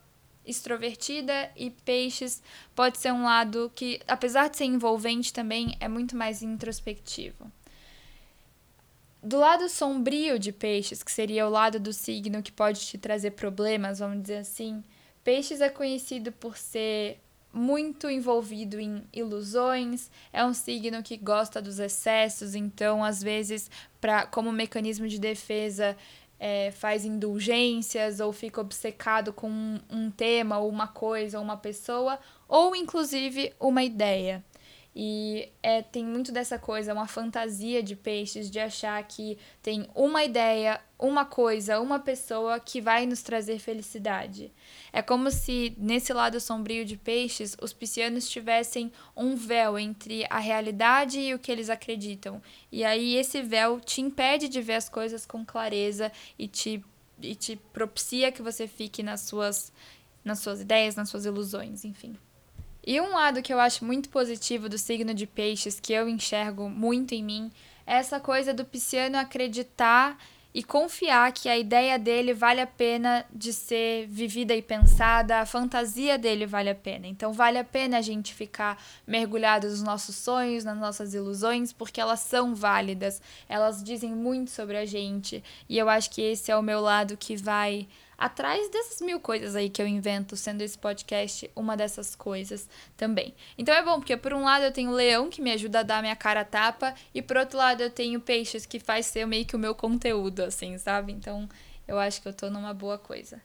extrovertida 0.46 1.50
e 1.56 1.70
Peixes 1.70 2.44
pode 2.76 2.98
ser 2.98 3.14
um 3.14 3.24
lado 3.24 3.72
que, 3.74 4.02
apesar 4.06 4.50
de 4.50 4.58
ser 4.58 4.66
envolvente, 4.66 5.32
também 5.32 5.78
é 5.80 5.88
muito 5.88 6.14
mais 6.14 6.44
introspectivo. 6.44 7.50
Do 9.25 9.39
lado 9.39 9.68
sombrio 9.68 10.38
de 10.38 10.51
peixes, 10.51 11.01
que 11.01 11.12
seria 11.12 11.48
o 11.48 11.50
lado 11.50 11.80
do 11.80 11.92
signo 11.92 12.44
que 12.44 12.51
pode 12.51 12.81
te 12.81 12.95
trazer 12.95 13.31
problemas, 13.31 13.98
vamos 13.98 14.22
dizer 14.22 14.38
assim, 14.38 14.83
peixes 15.24 15.62
é 15.62 15.69
conhecido 15.69 16.31
por 16.31 16.56
ser 16.56 17.19
muito 17.51 18.07
envolvido 18.07 18.80
em 18.80 19.04
ilusões, 19.12 20.12
é 20.31 20.45
um 20.45 20.54
signo 20.54 21.01
que 21.01 21.18
gosta 21.18 21.60
dos 21.60 21.80
excessos, 21.80 22.54
então 22.54 23.04
às 23.04 23.24
vezes, 23.24 23.72
pra, 24.00 24.27
como 24.27 24.51
mecanismo 24.51 25.07
de 25.07 25.18
defesa, 25.18 25.98
é, 26.39 26.69
faz 26.69 27.04
indulgências 27.04 28.19
ou 28.19 28.31
fica 28.31 28.62
obcecado 28.62 29.33
com 29.33 29.50
um, 29.50 29.80
um 29.89 30.12
tema, 30.12 30.60
ou 30.60 30.69
uma 30.69 30.88
coisa, 30.88 31.39
ou 31.39 31.44
uma 31.44 31.57
pessoa, 31.57 32.19
ou 32.48 32.75
inclusive 32.75 33.54
uma 33.60 33.83
ideia. 33.83 34.44
E 34.97 35.50
é, 35.62 35.81
tem 35.81 36.06
muito 36.06 36.31
dessa 36.31 36.58
coisa, 36.58 36.93
uma 36.93 37.05
fantasia 37.05 37.84
de 37.84 37.98
peixes 37.98 38.50
de 38.50 38.62
achar 38.62 39.03
que 39.03 39.38
tem 39.62 39.86
uma 39.93 40.24
ideia, 40.24 40.79
uma 40.98 41.25
coisa, 41.25 41.81
uma 41.81 42.00
pessoa 42.00 42.62
que 42.62 42.79
vai 42.79 43.05
nos 43.05 43.22
trazer 43.22 43.60
felicidade. 43.60 44.53
É 44.93 45.01
como 45.01 45.29
se 45.29 45.75
nesse 45.77 46.13
lado 46.13 46.39
sombrio 46.39 46.86
de 46.86 46.96
peixes, 46.96 47.58
os 47.62 47.74
piscianos 47.74 48.29
tivessem 48.29 48.89
um 49.17 49.36
véu 49.36 49.77
entre 49.77 50.25
a 50.29 50.39
realidade 50.39 51.20
e 51.20 51.34
o 51.34 51.39
que 51.39 51.51
eles 51.51 51.70
acreditam. 51.70 52.41
E 52.72 52.86
aí 52.86 53.17
esse 53.17 53.41
véu 53.41 53.81
te 53.81 54.00
impede 54.00 54.48
de 54.48 54.62
ver 54.62 54.75
as 54.75 54.88
coisas 54.88 55.25
com 55.25 55.43
clareza 55.43 56.10
e 56.39 56.48
te, 56.48 56.81
e 57.22 57.36
te 57.36 57.58
propicia 57.74 58.31
que 58.31 58.41
você 58.41 58.65
fique 58.65 59.03
nas 59.03 59.22
suas, 59.22 59.74
nas 60.24 60.39
suas 60.39 60.62
ideias, 60.62 60.96
nas 60.96 61.10
suas 61.10 61.25
ilusões, 61.25 61.84
enfim. 61.84 62.15
E 62.86 63.01
um 63.01 63.13
lado 63.13 63.42
que 63.42 63.51
eu 63.51 63.60
acho 63.60 63.84
muito 63.84 64.10
positivo 64.10 64.70
do 64.70 64.77
signo 64.77 65.12
de 65.12 65.25
peixes, 65.25 65.80
que 65.80 65.92
eu 65.92 66.08
enxergo 66.08 66.70
muito 66.70 67.15
em 67.15 67.24
mim, 67.24 67.51
é 67.88 67.96
essa 67.96 68.20
coisa 68.20 68.54
do 68.54 68.63
pisciano 68.63 69.18
acreditar 69.18 70.18
e 70.54 70.63
confiar 70.63 71.34
que 71.34 71.50
a 71.50 71.58
ideia 71.58 72.00
dele 72.00 72.34
vale 72.34 72.62
a 72.62 72.68
pena 72.68 73.25
de 73.34 73.51
ser 73.51 74.08
vivida 74.08 74.56
e 74.56 74.62
pensada, 74.62 75.39
a 75.39 75.46
fantasia 75.46 76.18
dele 76.18 76.46
vale 76.46 76.70
a 76.70 76.75
pena. 76.75 77.08
Então 77.08 77.34
vale 77.34 77.58
a 77.58 77.63
pena 77.63 77.98
a 77.98 78.01
gente 78.01 78.34
ficar 78.34 78.82
mergulhado 79.06 79.68
nos 79.68 79.82
nossos 79.82 80.15
sonhos, 80.15 80.63
nas 80.63 80.77
nossas 80.77 81.13
ilusões, 81.13 81.74
porque 81.74 82.00
elas 82.00 82.22
são 82.22 82.56
válidas, 82.56 83.22
elas 83.50 83.84
dizem 83.84 84.12
muito 84.12 84.51
sobre 84.51 84.77
a 84.77 84.86
gente, 84.86 85.44
e 85.68 85.77
eu 85.77 85.89
acho 85.89 86.10
que 86.12 86.22
esse 86.22 86.51
é 86.51 86.56
o 86.56 86.62
meu 86.62 86.80
lado 86.80 87.18
que 87.18 87.36
vai 87.36 87.86
atrás 88.17 88.69
dessas 88.69 89.01
mil 89.01 89.19
coisas 89.19 89.55
aí 89.55 89.69
que 89.69 89.81
eu 89.81 89.88
invento, 89.88 90.36
sendo 90.36 90.62
esse 90.62 90.77
podcast 90.77 91.50
uma 91.55 91.75
dessas 91.75 92.15
coisas 92.15 92.69
também. 92.95 93.34
Então 93.57 93.74
é 93.74 93.84
bom, 93.84 94.00
porque 94.00 94.15
por 94.17 94.34
um 94.34 94.43
lado 94.43 94.65
eu 94.65 94.72
tenho 94.72 94.91
o 94.91 94.95
leão, 94.95 95.29
que 95.29 95.41
me 95.41 95.51
ajuda 95.51 95.79
a 95.79 95.84
dar 95.84 96.01
minha 96.01 96.15
cara 96.15 96.41
a 96.41 96.45
tapa, 96.45 96.93
e 97.13 97.22
por 97.22 97.38
outro 97.38 97.57
lado 97.57 97.81
eu 97.81 97.89
tenho 97.89 98.19
peixes, 98.19 98.65
que 98.65 98.79
faz 98.79 99.05
ser 99.05 99.25
meio 99.25 99.45
que 99.45 99.55
o 99.55 99.60
meu 99.60 99.75
conteúdo, 99.75 100.41
assim, 100.41 100.77
sabe? 100.77 101.13
Então 101.13 101.48
eu 101.88 102.00
acho 102.00 102.22
que 102.22 102.27
eu 102.27 102.34
tô 102.34 102.50
numa 102.50 102.74
boa 102.74 102.98
coisa. 102.98 103.41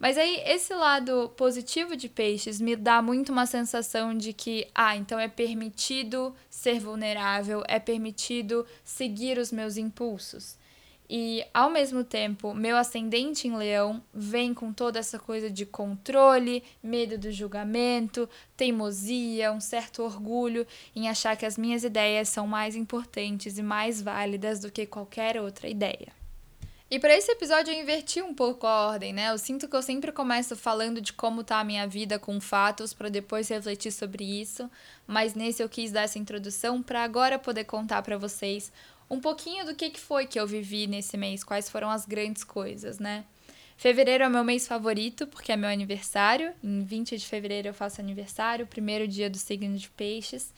Mas 0.00 0.16
aí, 0.16 0.42
esse 0.46 0.72
lado 0.72 1.28
positivo 1.36 1.94
de 1.94 2.08
peixes 2.08 2.58
me 2.58 2.74
dá 2.74 3.02
muito 3.02 3.30
uma 3.30 3.44
sensação 3.44 4.16
de 4.16 4.32
que, 4.32 4.66
ah, 4.74 4.96
então 4.96 5.18
é 5.18 5.28
permitido 5.28 6.34
ser 6.48 6.80
vulnerável, 6.80 7.62
é 7.68 7.78
permitido 7.78 8.66
seguir 8.82 9.36
os 9.36 9.52
meus 9.52 9.76
impulsos. 9.76 10.56
E 11.12 11.44
ao 11.52 11.68
mesmo 11.68 12.04
tempo, 12.04 12.54
meu 12.54 12.76
ascendente 12.76 13.48
em 13.48 13.56
leão 13.56 14.00
vem 14.14 14.54
com 14.54 14.72
toda 14.72 15.00
essa 15.00 15.18
coisa 15.18 15.50
de 15.50 15.66
controle, 15.66 16.62
medo 16.80 17.18
do 17.18 17.32
julgamento, 17.32 18.28
teimosia, 18.56 19.50
um 19.50 19.60
certo 19.60 20.04
orgulho 20.04 20.64
em 20.94 21.08
achar 21.08 21.36
que 21.36 21.44
as 21.44 21.58
minhas 21.58 21.82
ideias 21.82 22.28
são 22.28 22.46
mais 22.46 22.76
importantes 22.76 23.58
e 23.58 23.62
mais 23.62 24.00
válidas 24.00 24.60
do 24.60 24.70
que 24.70 24.86
qualquer 24.86 25.40
outra 25.40 25.68
ideia. 25.68 26.12
E 26.88 26.96
para 27.00 27.16
esse 27.16 27.32
episódio 27.32 27.72
eu 27.72 27.80
inverti 27.80 28.22
um 28.22 28.32
pouco 28.32 28.64
a 28.64 28.86
ordem, 28.86 29.12
né? 29.12 29.30
Eu 29.30 29.38
sinto 29.38 29.66
que 29.66 29.74
eu 29.74 29.82
sempre 29.82 30.12
começo 30.12 30.54
falando 30.54 31.00
de 31.00 31.12
como 31.12 31.42
tá 31.42 31.58
a 31.58 31.64
minha 31.64 31.88
vida 31.88 32.20
com 32.20 32.40
fatos 32.40 32.94
para 32.94 33.08
depois 33.08 33.48
refletir 33.48 33.90
sobre 33.90 34.24
isso, 34.24 34.70
mas 35.08 35.34
nesse 35.34 35.60
eu 35.60 35.68
quis 35.68 35.90
dar 35.90 36.02
essa 36.02 36.20
introdução 36.20 36.80
para 36.80 37.02
agora 37.02 37.36
poder 37.36 37.64
contar 37.64 38.00
para 38.02 38.16
vocês 38.16 38.72
um 39.10 39.20
pouquinho 39.20 39.66
do 39.66 39.74
que 39.74 39.90
que 39.90 40.00
foi 40.00 40.26
que 40.26 40.38
eu 40.38 40.46
vivi 40.46 40.86
nesse 40.86 41.16
mês, 41.16 41.42
quais 41.42 41.68
foram 41.68 41.90
as 41.90 42.06
grandes 42.06 42.44
coisas, 42.44 43.00
né? 43.00 43.24
Fevereiro 43.76 44.22
é 44.22 44.28
meu 44.28 44.44
mês 44.44 44.68
favorito 44.68 45.26
porque 45.26 45.50
é 45.50 45.56
meu 45.56 45.68
aniversário. 45.68 46.52
Em 46.62 46.84
20 46.84 47.16
de 47.16 47.26
fevereiro 47.26 47.68
eu 47.68 47.74
faço 47.74 48.00
aniversário, 48.00 48.66
primeiro 48.66 49.08
dia 49.08 49.28
do 49.28 49.38
signo 49.38 49.76
de 49.76 49.88
Peixes. 49.88 50.52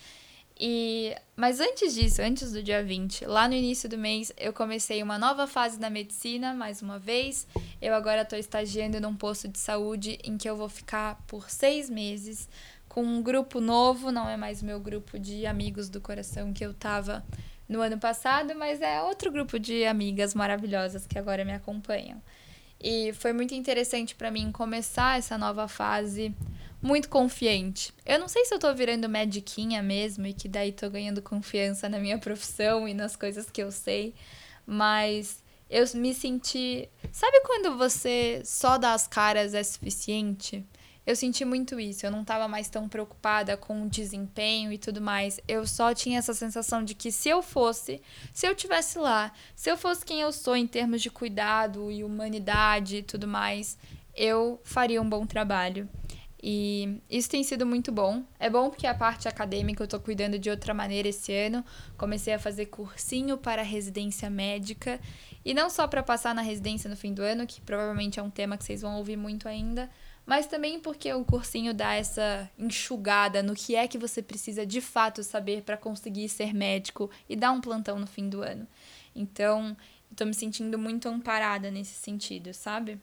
E 0.58 1.14
mas 1.34 1.60
antes 1.60 1.94
disso, 1.94 2.20
antes 2.20 2.52
do 2.52 2.62
dia 2.62 2.84
20, 2.84 3.24
lá 3.24 3.48
no 3.48 3.54
início 3.54 3.88
do 3.88 3.96
mês, 3.96 4.32
eu 4.36 4.52
comecei 4.52 5.02
uma 5.02 5.18
nova 5.18 5.46
fase 5.46 5.78
da 5.78 5.88
medicina, 5.88 6.52
mais 6.52 6.82
uma 6.82 6.98
vez. 6.98 7.46
Eu 7.80 7.94
agora 7.94 8.22
estou 8.22 8.38
estagiando 8.38 9.00
num 9.00 9.14
posto 9.16 9.48
de 9.48 9.58
saúde 9.58 10.18
em 10.22 10.36
que 10.36 10.48
eu 10.48 10.56
vou 10.56 10.68
ficar 10.68 11.22
por 11.26 11.48
seis 11.48 11.88
meses 11.88 12.48
com 12.88 13.02
um 13.02 13.22
grupo 13.22 13.60
novo, 13.60 14.12
não 14.12 14.28
é 14.28 14.36
mais 14.36 14.62
meu 14.62 14.78
grupo 14.78 15.18
de 15.18 15.46
amigos 15.46 15.88
do 15.88 16.00
coração 16.00 16.52
que 16.52 16.66
eu 16.66 16.74
tava 16.74 17.24
no 17.72 17.80
ano 17.80 17.98
passado, 17.98 18.54
mas 18.54 18.80
é 18.80 19.02
outro 19.02 19.32
grupo 19.32 19.58
de 19.58 19.84
amigas 19.84 20.34
maravilhosas 20.34 21.06
que 21.06 21.18
agora 21.18 21.44
me 21.44 21.52
acompanham. 21.52 22.22
E 22.80 23.12
foi 23.14 23.32
muito 23.32 23.54
interessante 23.54 24.14
para 24.14 24.30
mim 24.30 24.52
começar 24.52 25.18
essa 25.18 25.38
nova 25.38 25.66
fase 25.66 26.34
muito 26.82 27.08
confiante. 27.08 27.94
Eu 28.04 28.18
não 28.18 28.28
sei 28.28 28.44
se 28.44 28.52
eu 28.52 28.58
tô 28.58 28.74
virando 28.74 29.08
mediquinha 29.08 29.82
mesmo 29.82 30.26
e 30.26 30.34
que 30.34 30.48
daí 30.48 30.72
tô 30.72 30.90
ganhando 30.90 31.22
confiança 31.22 31.88
na 31.88 31.98
minha 31.98 32.18
profissão 32.18 32.88
e 32.88 32.92
nas 32.92 33.14
coisas 33.14 33.48
que 33.48 33.62
eu 33.62 33.70
sei, 33.70 34.14
mas 34.66 35.42
eu 35.70 35.84
me 35.94 36.12
senti. 36.12 36.88
Sabe 37.12 37.40
quando 37.46 37.78
você 37.78 38.42
só 38.44 38.76
dá 38.76 38.92
as 38.92 39.06
caras 39.06 39.54
é 39.54 39.62
suficiente? 39.62 40.66
Eu 41.04 41.16
senti 41.16 41.44
muito 41.44 41.80
isso. 41.80 42.06
Eu 42.06 42.10
não 42.10 42.22
estava 42.22 42.46
mais 42.46 42.68
tão 42.68 42.88
preocupada 42.88 43.56
com 43.56 43.82
o 43.82 43.88
desempenho 43.88 44.72
e 44.72 44.78
tudo 44.78 45.00
mais. 45.00 45.40
Eu 45.48 45.66
só 45.66 45.92
tinha 45.92 46.18
essa 46.18 46.32
sensação 46.32 46.84
de 46.84 46.94
que 46.94 47.10
se 47.10 47.28
eu 47.28 47.42
fosse, 47.42 48.00
se 48.32 48.46
eu 48.46 48.54
tivesse 48.54 48.98
lá, 48.98 49.32
se 49.56 49.70
eu 49.70 49.76
fosse 49.76 50.04
quem 50.04 50.20
eu 50.20 50.32
sou 50.32 50.56
em 50.56 50.66
termos 50.66 51.02
de 51.02 51.10
cuidado 51.10 51.90
e 51.90 52.04
humanidade 52.04 52.98
e 52.98 53.02
tudo 53.02 53.26
mais, 53.26 53.76
eu 54.14 54.60
faria 54.62 55.02
um 55.02 55.08
bom 55.08 55.26
trabalho. 55.26 55.88
E 56.44 57.00
isso 57.08 57.30
tem 57.30 57.44
sido 57.44 57.64
muito 57.64 57.92
bom. 57.92 58.24
É 58.38 58.50
bom 58.50 58.68
porque 58.68 58.86
a 58.86 58.94
parte 58.94 59.28
acadêmica 59.28 59.84
eu 59.84 59.86
tô 59.86 60.00
cuidando 60.00 60.40
de 60.40 60.50
outra 60.50 60.74
maneira 60.74 61.08
esse 61.08 61.32
ano. 61.32 61.64
Comecei 61.96 62.34
a 62.34 62.38
fazer 62.38 62.66
cursinho 62.66 63.38
para 63.38 63.62
residência 63.62 64.28
médica. 64.28 64.98
E 65.44 65.54
não 65.54 65.70
só 65.70 65.86
para 65.86 66.02
passar 66.02 66.34
na 66.34 66.42
residência 66.42 66.90
no 66.90 66.96
fim 66.96 67.14
do 67.14 67.22
ano, 67.22 67.46
que 67.46 67.60
provavelmente 67.60 68.18
é 68.18 68.22
um 68.22 68.30
tema 68.30 68.56
que 68.56 68.64
vocês 68.64 68.82
vão 68.82 68.96
ouvir 68.96 69.16
muito 69.16 69.46
ainda, 69.48 69.88
mas 70.24 70.46
também 70.46 70.78
porque 70.78 71.12
o 71.12 71.24
cursinho 71.24 71.74
dá 71.74 71.94
essa 71.94 72.48
enxugada 72.58 73.42
no 73.42 73.54
que 73.54 73.74
é 73.74 73.88
que 73.88 73.98
você 73.98 74.22
precisa 74.22 74.64
de 74.64 74.80
fato 74.80 75.22
saber 75.22 75.62
para 75.62 75.76
conseguir 75.76 76.28
ser 76.28 76.54
médico 76.54 77.10
e 77.28 77.34
dar 77.34 77.52
um 77.52 77.60
plantão 77.60 77.98
no 77.98 78.06
fim 78.06 78.28
do 78.28 78.42
ano. 78.42 78.66
Então, 79.14 79.76
tô 80.16 80.24
me 80.24 80.34
sentindo 80.34 80.78
muito 80.78 81.08
amparada 81.08 81.70
nesse 81.70 81.94
sentido, 81.94 82.54
sabe? 82.54 83.00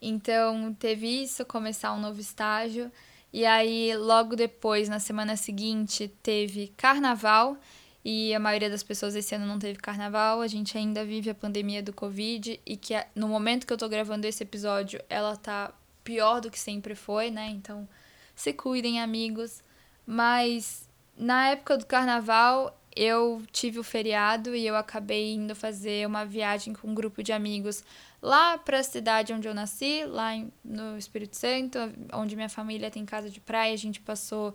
Então, 0.00 0.74
teve 0.74 1.06
isso, 1.22 1.44
começar 1.44 1.92
um 1.92 2.00
novo 2.00 2.20
estágio. 2.20 2.90
E 3.32 3.46
aí, 3.46 3.96
logo 3.96 4.34
depois, 4.34 4.88
na 4.88 4.98
semana 4.98 5.36
seguinte, 5.36 6.08
teve 6.22 6.74
carnaval. 6.76 7.56
E 8.04 8.34
a 8.34 8.40
maioria 8.40 8.68
das 8.68 8.82
pessoas 8.82 9.14
esse 9.14 9.32
ano 9.32 9.46
não 9.46 9.60
teve 9.60 9.78
carnaval. 9.78 10.40
A 10.40 10.48
gente 10.48 10.76
ainda 10.76 11.04
vive 11.04 11.30
a 11.30 11.34
pandemia 11.34 11.80
do 11.80 11.92
Covid. 11.92 12.60
E 12.66 12.76
que 12.76 12.94
no 13.14 13.28
momento 13.28 13.64
que 13.64 13.72
eu 13.72 13.78
tô 13.78 13.88
gravando 13.88 14.26
esse 14.26 14.42
episódio, 14.42 15.00
ela 15.08 15.36
tá 15.36 15.72
pior 16.04 16.40
do 16.40 16.50
que 16.50 16.58
sempre 16.58 16.94
foi, 16.94 17.30
né? 17.30 17.48
Então, 17.48 17.88
se 18.34 18.52
cuidem, 18.52 19.00
amigos. 19.00 19.62
Mas 20.06 20.88
na 21.16 21.48
época 21.48 21.78
do 21.78 21.86
carnaval, 21.86 22.78
eu 22.94 23.42
tive 23.50 23.78
o 23.78 23.84
feriado 23.84 24.54
e 24.54 24.66
eu 24.66 24.76
acabei 24.76 25.34
indo 25.34 25.54
fazer 25.54 26.06
uma 26.06 26.24
viagem 26.24 26.74
com 26.74 26.88
um 26.88 26.94
grupo 26.94 27.22
de 27.22 27.32
amigos 27.32 27.82
lá 28.20 28.58
para 28.58 28.78
a 28.78 28.82
cidade 28.82 29.32
onde 29.32 29.48
eu 29.48 29.54
nasci, 29.54 30.04
lá 30.06 30.30
no 30.64 30.96
Espírito 30.96 31.36
Santo, 31.36 31.78
onde 32.12 32.36
minha 32.36 32.48
família 32.48 32.90
tem 32.90 33.04
casa 33.04 33.28
de 33.30 33.40
praia. 33.40 33.72
A 33.72 33.78
gente 33.78 34.00
passou 34.00 34.54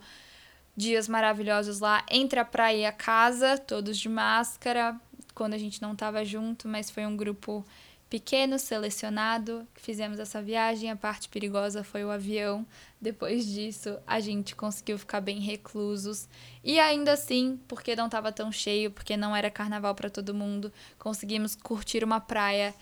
dias 0.75 1.07
maravilhosos 1.07 1.79
lá 1.79 2.05
entre 2.09 2.39
a 2.39 2.45
praia 2.45 2.77
e 2.77 2.85
a 2.85 2.91
casa, 2.91 3.57
todos 3.57 3.97
de 3.97 4.07
máscara, 4.07 4.95
quando 5.33 5.53
a 5.53 5.57
gente 5.57 5.81
não 5.81 5.93
estava 5.93 6.23
junto, 6.23 6.67
mas 6.67 6.89
foi 6.89 7.05
um 7.05 7.17
grupo 7.17 7.65
pequeno, 8.09 8.57
selecionado, 8.57 9.67
fizemos 9.75 10.19
essa 10.19 10.41
viagem. 10.41 10.89
A 10.89 10.95
parte 10.95 11.29
perigosa 11.29 11.83
foi 11.83 12.03
o 12.03 12.11
avião. 12.11 12.65
Depois 12.99 13.45
disso, 13.45 13.97
a 14.05 14.19
gente 14.19 14.55
conseguiu 14.55 14.97
ficar 14.97 15.21
bem 15.21 15.39
reclusos. 15.39 16.27
E 16.63 16.79
ainda 16.79 17.13
assim, 17.13 17.59
porque 17.67 17.95
não 17.95 18.05
estava 18.05 18.31
tão 18.31 18.51
cheio, 18.51 18.91
porque 18.91 19.17
não 19.17 19.35
era 19.35 19.51
carnaval 19.51 19.93
para 19.93 20.09
todo 20.09 20.33
mundo, 20.33 20.71
conseguimos 20.97 21.55
curtir 21.55 22.03
uma 22.03 22.19
praia 22.19 22.73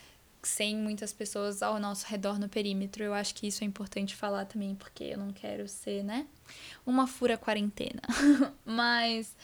sem 0.46 0.76
muitas 0.76 1.12
pessoas 1.12 1.64
ao 1.64 1.80
nosso 1.80 2.06
redor 2.08 2.40
no 2.40 2.48
perímetro. 2.48 3.04
Eu 3.04 3.14
acho 3.14 3.34
que 3.34 3.48
isso 3.48 3.64
é 3.64 3.68
importante 3.68 4.16
falar 4.16 4.46
também, 4.46 4.76
porque 4.76 5.04
eu 5.04 5.18
não 5.18 5.32
quero 5.34 5.68
ser, 5.68 6.04
né, 6.04 6.28
uma 6.86 7.08
fura 7.08 7.38
quarentena. 7.38 8.02
Mas 8.64 9.36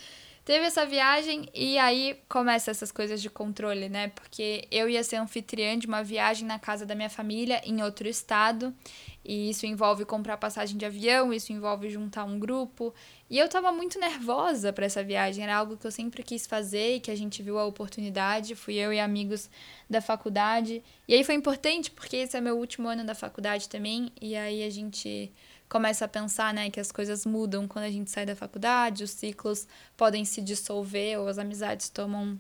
teve 0.52 0.66
essa 0.66 0.86
viagem 0.86 1.48
e 1.54 1.78
aí 1.78 2.20
começa 2.28 2.72
essas 2.72 2.92
coisas 2.92 3.22
de 3.22 3.30
controle, 3.30 3.88
né? 3.88 4.10
Porque 4.10 4.68
eu 4.70 4.90
ia 4.90 5.02
ser 5.02 5.16
anfitriã 5.16 5.80
de 5.80 5.88
uma 5.88 6.04
viagem 6.04 6.46
na 6.46 6.60
casa 6.60 6.86
da 6.86 6.94
minha 6.94 7.10
família 7.10 7.62
em 7.64 7.82
outro 7.82 8.06
estado, 8.06 8.76
e 9.24 9.50
isso 9.50 9.66
envolve 9.66 10.04
comprar 10.04 10.36
passagem 10.36 10.76
de 10.76 10.86
avião, 10.86 11.32
isso 11.32 11.54
envolve 11.54 11.90
juntar 11.90 12.26
um 12.26 12.38
grupo, 12.38 12.94
e 13.30 13.40
eu 13.40 13.48
tava 13.48 13.72
muito 13.72 13.98
nervosa 13.98 14.74
para 14.74 14.86
essa 14.86 15.02
viagem, 15.02 15.42
era 15.42 15.56
algo 15.56 15.78
que 15.78 15.88
eu 15.88 15.92
sempre 15.92 16.22
quis 16.22 16.46
fazer 16.46 16.96
e 16.96 17.00
que 17.00 17.12
a 17.12 17.16
gente 17.16 17.42
viu 17.42 17.58
a 17.58 17.66
oportunidade, 17.66 18.54
fui 18.54 18.76
eu 18.76 18.92
e 18.92 19.00
amigos 19.00 19.50
da 19.90 20.02
faculdade. 20.02 20.84
E 21.08 21.14
aí 21.14 21.24
foi 21.24 21.36
importante 21.36 21.90
porque 21.90 22.18
esse 22.18 22.36
é 22.36 22.42
meu 22.42 22.58
último 22.58 22.90
ano 22.90 23.06
da 23.06 23.16
faculdade 23.16 23.70
também, 23.70 24.12
e 24.20 24.36
aí 24.36 24.66
a 24.66 24.70
gente 24.70 25.32
começa 25.72 26.04
a 26.04 26.08
pensar, 26.08 26.54
né, 26.54 26.70
que 26.70 26.82
as 26.82 26.92
coisas 26.92 27.26
mudam 27.26 27.66
quando 27.66 27.86
a 27.86 27.90
gente 27.90 28.12
sai 28.12 28.26
da 28.26 28.36
faculdade, 28.36 29.06
os 29.06 29.12
ciclos 29.12 29.66
podem 29.96 30.26
se 30.26 30.42
dissolver 30.42 31.18
ou 31.18 31.30
as 31.30 31.38
amizades 31.38 31.88
tomam 31.88 32.38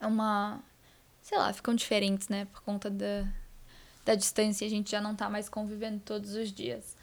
uma, 0.00 0.60
sei 1.22 1.38
lá, 1.38 1.52
ficam 1.52 1.72
diferentes, 1.72 2.28
né, 2.28 2.46
por 2.46 2.60
conta 2.62 2.90
da, 2.90 3.28
da 4.04 4.16
distância, 4.16 4.66
a 4.66 4.70
gente 4.70 4.90
já 4.90 5.00
não 5.00 5.14
tá 5.14 5.30
mais 5.30 5.48
convivendo 5.48 6.00
todos 6.04 6.34
os 6.34 6.50
dias. 6.50 6.96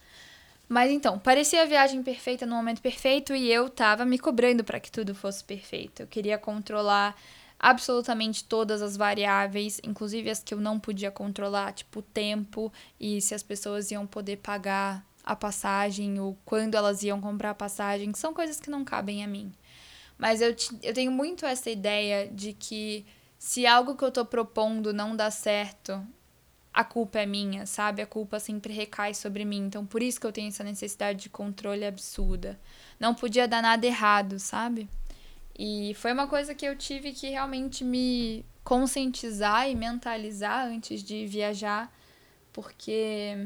Mas 0.67 0.91
então, 0.91 1.17
parecia 1.17 1.61
a 1.61 1.65
viagem 1.65 2.03
perfeita 2.03 2.45
no 2.45 2.57
momento 2.57 2.81
perfeito 2.81 3.33
e 3.33 3.49
eu 3.49 3.69
tava 3.69 4.03
me 4.03 4.19
cobrando 4.19 4.61
para 4.65 4.77
que 4.77 4.91
tudo 4.91 5.15
fosse 5.15 5.41
perfeito. 5.41 6.01
Eu 6.01 6.07
queria 6.07 6.37
controlar 6.37 7.15
absolutamente 7.57 8.43
todas 8.43 8.81
as 8.81 8.97
variáveis, 8.97 9.79
inclusive 9.85 10.29
as 10.29 10.43
que 10.43 10.53
eu 10.53 10.59
não 10.59 10.77
podia 10.77 11.11
controlar, 11.11 11.71
tipo 11.71 11.99
o 11.99 12.03
tempo 12.03 12.71
e 12.99 13.21
se 13.21 13.33
as 13.33 13.41
pessoas 13.41 13.89
iam 13.89 14.05
poder 14.05 14.37
pagar 14.37 15.08
a 15.29 15.35
passagem 15.35 16.19
ou 16.19 16.35
quando 16.43 16.73
elas 16.73 17.03
iam 17.03 17.21
comprar 17.21 17.51
a 17.51 17.55
passagem, 17.55 18.11
são 18.15 18.33
coisas 18.33 18.59
que 18.59 18.67
não 18.67 18.83
cabem 18.83 19.23
a 19.23 19.27
mim. 19.27 19.51
Mas 20.17 20.41
eu, 20.41 20.55
eu 20.81 20.91
tenho 20.91 21.11
muito 21.11 21.45
essa 21.45 21.69
ideia 21.69 22.27
de 22.27 22.51
que 22.51 23.05
se 23.37 23.67
algo 23.67 23.95
que 23.95 24.03
eu 24.03 24.11
tô 24.11 24.25
propondo 24.25 24.91
não 24.91 25.15
dá 25.15 25.29
certo, 25.29 26.03
a 26.73 26.83
culpa 26.83 27.19
é 27.19 27.27
minha, 27.27 27.67
sabe? 27.67 28.01
A 28.01 28.07
culpa 28.07 28.39
sempre 28.39 28.73
recai 28.73 29.13
sobre 29.13 29.45
mim. 29.45 29.67
Então, 29.67 29.85
por 29.85 30.01
isso 30.01 30.19
que 30.19 30.25
eu 30.25 30.31
tenho 30.31 30.47
essa 30.47 30.63
necessidade 30.63 31.19
de 31.19 31.29
controle 31.29 31.85
absurda. 31.85 32.59
Não 32.99 33.13
podia 33.13 33.47
dar 33.47 33.61
nada 33.61 33.85
errado, 33.85 34.39
sabe? 34.39 34.89
E 35.57 35.93
foi 35.93 36.11
uma 36.11 36.27
coisa 36.27 36.55
que 36.55 36.65
eu 36.65 36.75
tive 36.75 37.11
que 37.11 37.29
realmente 37.29 37.83
me 37.83 38.43
conscientizar 38.63 39.69
e 39.69 39.75
mentalizar 39.75 40.65
antes 40.65 41.03
de 41.03 41.27
viajar, 41.27 41.93
porque 42.51 43.37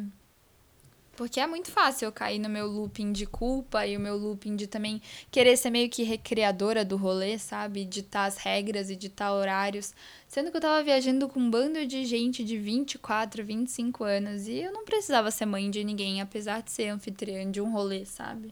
porque 1.16 1.40
é 1.40 1.46
muito 1.46 1.72
fácil 1.72 2.06
eu 2.06 2.12
cair 2.12 2.40
no 2.40 2.50
meu 2.50 2.68
looping 2.68 3.12
de 3.12 3.26
culpa 3.26 3.86
e 3.86 3.96
o 3.96 4.00
meu 4.00 4.18
looping 4.18 4.56
de 4.56 4.66
também 4.66 5.02
querer 5.30 5.56
ser 5.58 5.70
meio 5.70 5.90
que 5.90 6.04
recreadora 6.04 6.84
do 6.84 6.98
rolê, 6.98 7.38
sabe? 7.38 7.86
Ditar 7.86 8.28
as 8.28 8.38
regras 8.38 8.90
e 8.90 8.96
ditar 8.96 9.32
horários. 9.32 9.94
Sendo 10.28 10.50
que 10.50 10.58
eu 10.58 10.62
tava 10.62 10.84
viajando 10.84 11.30
com 11.30 11.40
um 11.40 11.52
bando 11.52 11.86
de 11.86 12.04
gente 12.06 12.44
de 12.44 12.58
24, 12.58 13.44
25 13.44 14.04
anos 14.04 14.48
e 14.48 14.58
eu 14.58 14.72
não 14.72 14.86
precisava 14.86 15.30
ser 15.30 15.46
mãe 15.46 15.70
de 15.70 15.84
ninguém, 15.84 16.20
apesar 16.20 16.64
de 16.64 16.72
ser 16.72 16.90
anfitriã 16.90 17.50
de 17.50 17.62
um 17.62 17.72
rolê, 17.72 18.06
sabe? 18.06 18.52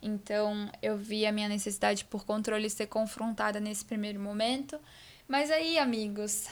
Então 0.00 0.70
eu 0.80 0.96
vi 0.96 1.26
a 1.26 1.32
minha 1.32 1.48
necessidade 1.48 2.04
por 2.04 2.24
controle 2.24 2.70
ser 2.70 2.86
confrontada 2.86 3.58
nesse 3.58 3.84
primeiro 3.84 4.20
momento. 4.20 4.78
Mas 5.26 5.50
aí, 5.50 5.78
amigos, 5.78 6.46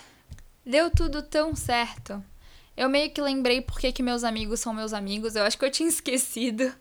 deu 0.65 0.91
tudo 0.91 1.23
tão 1.23 1.55
certo. 1.55 2.23
Eu 2.77 2.89
meio 2.89 3.11
que 3.11 3.21
lembrei 3.21 3.61
porque 3.63 3.91
que 3.91 4.03
meus 4.03 4.23
amigos 4.23 4.61
são 4.61 4.75
meus 4.75 4.93
amigos. 4.93 5.35
Eu 5.35 5.45
acho 5.45 5.57
que 5.57 5.65
eu 5.65 5.71
tinha 5.71 5.89
esquecido. 5.91 6.73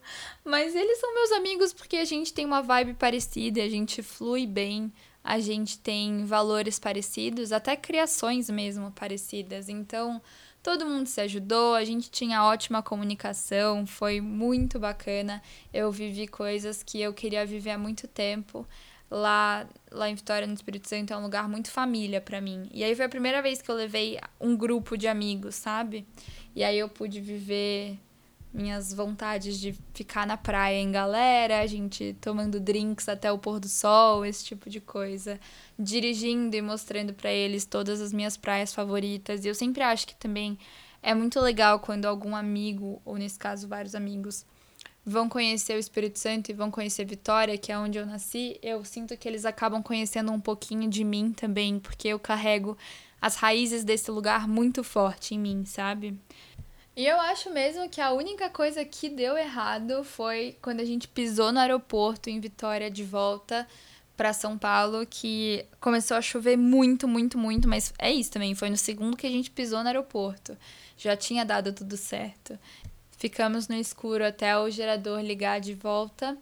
Mas 0.44 0.76
eles 0.76 1.00
são 1.00 1.14
meus 1.14 1.32
amigos 1.32 1.74
porque 1.74 1.98
a 1.98 2.06
gente 2.06 2.34
tem 2.34 2.46
uma 2.46 2.62
vibe 2.62 2.96
parecida, 2.96 3.64
a 3.64 3.70
gente 3.70 4.04
flui 4.04 4.46
bem, 4.46 4.92
a 5.24 5.40
gente 5.40 5.80
tem 5.80 6.26
valores 6.26 6.78
parecidos, 6.78 7.52
até 7.52 7.76
criações 7.76 8.50
mesmo 8.50 8.92
parecidas. 8.92 9.70
Então, 9.70 10.22
todo 10.62 10.86
mundo 10.86 11.08
se 11.08 11.22
ajudou, 11.22 11.76
a 11.76 11.84
gente 11.84 12.12
tinha 12.12 12.44
ótima 12.44 12.84
comunicação, 12.84 13.88
foi 13.88 14.20
muito 14.20 14.80
bacana. 14.80 15.42
Eu 15.74 15.92
vivi 15.92 16.28
coisas 16.28 16.84
que 16.84 17.02
eu 17.02 17.14
queria 17.14 17.46
viver 17.46 17.72
há 17.72 17.78
muito 17.78 18.08
tempo 18.08 18.68
lá, 19.10 19.68
lá 19.92 20.10
em 20.10 20.16
Vitória, 20.16 20.48
no 20.48 20.54
Espírito 20.54 20.90
Santo, 20.90 21.14
é 21.14 21.18
um 21.18 21.24
lugar 21.24 21.48
muito 21.48 21.72
família 21.72 22.20
para 22.20 22.42
mim. 22.42 22.70
E 22.74 22.84
aí 22.84 22.96
foi 22.96 23.06
a 23.06 23.10
primeira 23.10 23.42
vez 23.42 23.62
que 23.62 23.70
eu 23.70 23.76
levei 23.76 24.20
um 24.40 24.56
grupo 24.56 24.98
de 24.98 25.08
amigos, 25.08 25.56
sabe? 25.56 26.06
E 26.56 26.64
aí 26.64 26.78
eu 26.78 26.90
pude 26.90 27.20
viver 27.20 28.00
minhas 28.56 28.94
vontades 28.94 29.60
de 29.60 29.76
ficar 29.94 30.26
na 30.26 30.38
praia 30.38 30.80
em 30.80 30.92
galera, 30.92 31.60
a 31.60 31.68
gente 31.68 32.16
tomando 32.22 32.60
drinks 32.60 33.10
até 33.10 33.30
o 33.32 33.38
pôr 33.38 33.60
do 33.60 33.68
sol, 33.68 34.26
esse 34.26 34.46
tipo 34.46 34.70
de 34.70 34.80
coisa, 34.80 35.40
dirigindo 35.78 36.56
e 36.56 36.62
mostrando 36.62 37.14
para 37.14 37.32
eles 37.32 37.66
todas 37.66 38.00
as 38.00 38.14
minhas 38.14 38.38
praias 38.38 38.74
favoritas. 38.74 39.44
E 39.44 39.50
eu 39.50 39.56
sempre 39.56 39.84
acho 39.84 40.08
que 40.08 40.16
também 40.16 40.58
é 41.04 41.14
muito 41.14 41.40
legal 41.40 41.80
quando 41.80 42.06
algum 42.06 42.36
amigo, 42.36 43.02
ou 43.04 43.18
nesse 43.18 43.38
caso 43.38 43.68
vários 43.68 43.94
amigos, 43.94 44.46
vão 45.06 45.30
conhecer 45.30 45.76
o 45.76 45.80
Espírito 45.80 46.18
Santo 46.18 46.50
e 46.50 46.54
vão 46.54 46.72
conhecer 46.72 47.06
Vitória, 47.06 47.58
que 47.58 47.72
é 47.72 47.78
onde 47.78 47.98
eu 47.98 48.06
nasci, 48.06 48.58
eu 48.62 48.84
sinto 48.84 49.16
que 49.16 49.28
eles 49.28 49.46
acabam 49.46 49.84
conhecendo 49.84 50.32
um 50.32 50.40
pouquinho 50.40 50.90
de 50.90 51.04
mim 51.04 51.32
também, 51.32 51.80
porque 51.80 52.08
eu 52.08 52.18
carrego 52.18 52.76
as 53.22 53.36
raízes 53.36 53.84
desse 53.84 54.10
lugar 54.10 54.48
muito 54.48 54.84
forte 54.84 55.36
em 55.36 55.40
mim, 55.40 55.64
sabe? 55.66 56.18
E 56.96 57.06
eu 57.06 57.20
acho 57.20 57.52
mesmo 57.52 57.90
que 57.90 58.02
a 58.02 58.14
única 58.14 58.50
coisa 58.50 58.84
que 58.84 59.10
deu 59.10 59.38
errado 59.38 60.04
foi 60.04 60.58
quando 60.62 60.80
a 60.80 60.86
gente 60.86 61.08
pisou 61.08 61.52
no 61.52 61.60
aeroporto 61.60 62.30
em 62.30 62.40
Vitória 62.40 62.90
de 62.90 63.04
volta 63.04 63.68
para 64.16 64.32
São 64.32 64.58
Paulo, 64.58 65.06
que 65.06 65.66
começou 65.80 66.16
a 66.16 66.22
chover 66.22 66.58
muito, 66.58 67.06
muito, 67.06 67.38
muito, 67.38 67.68
mas 67.68 67.94
é 68.00 68.12
isso 68.12 68.32
também, 68.32 68.56
foi 68.56 68.70
no 68.70 68.78
segundo 68.78 69.18
que 69.18 69.28
a 69.28 69.30
gente 69.30 69.52
pisou 69.52 69.82
no 69.82 69.88
aeroporto. 69.88 70.58
Já 70.98 71.18
tinha 71.18 71.44
dado 71.44 71.74
tudo 71.74 71.98
certo. 71.98 72.58
Ficamos 73.26 73.68
no 73.68 73.76
escuro 73.76 74.24
até 74.24 74.56
o 74.56 74.70
gerador 74.70 75.20
ligar 75.20 75.60
de 75.60 75.74
volta 75.74 76.38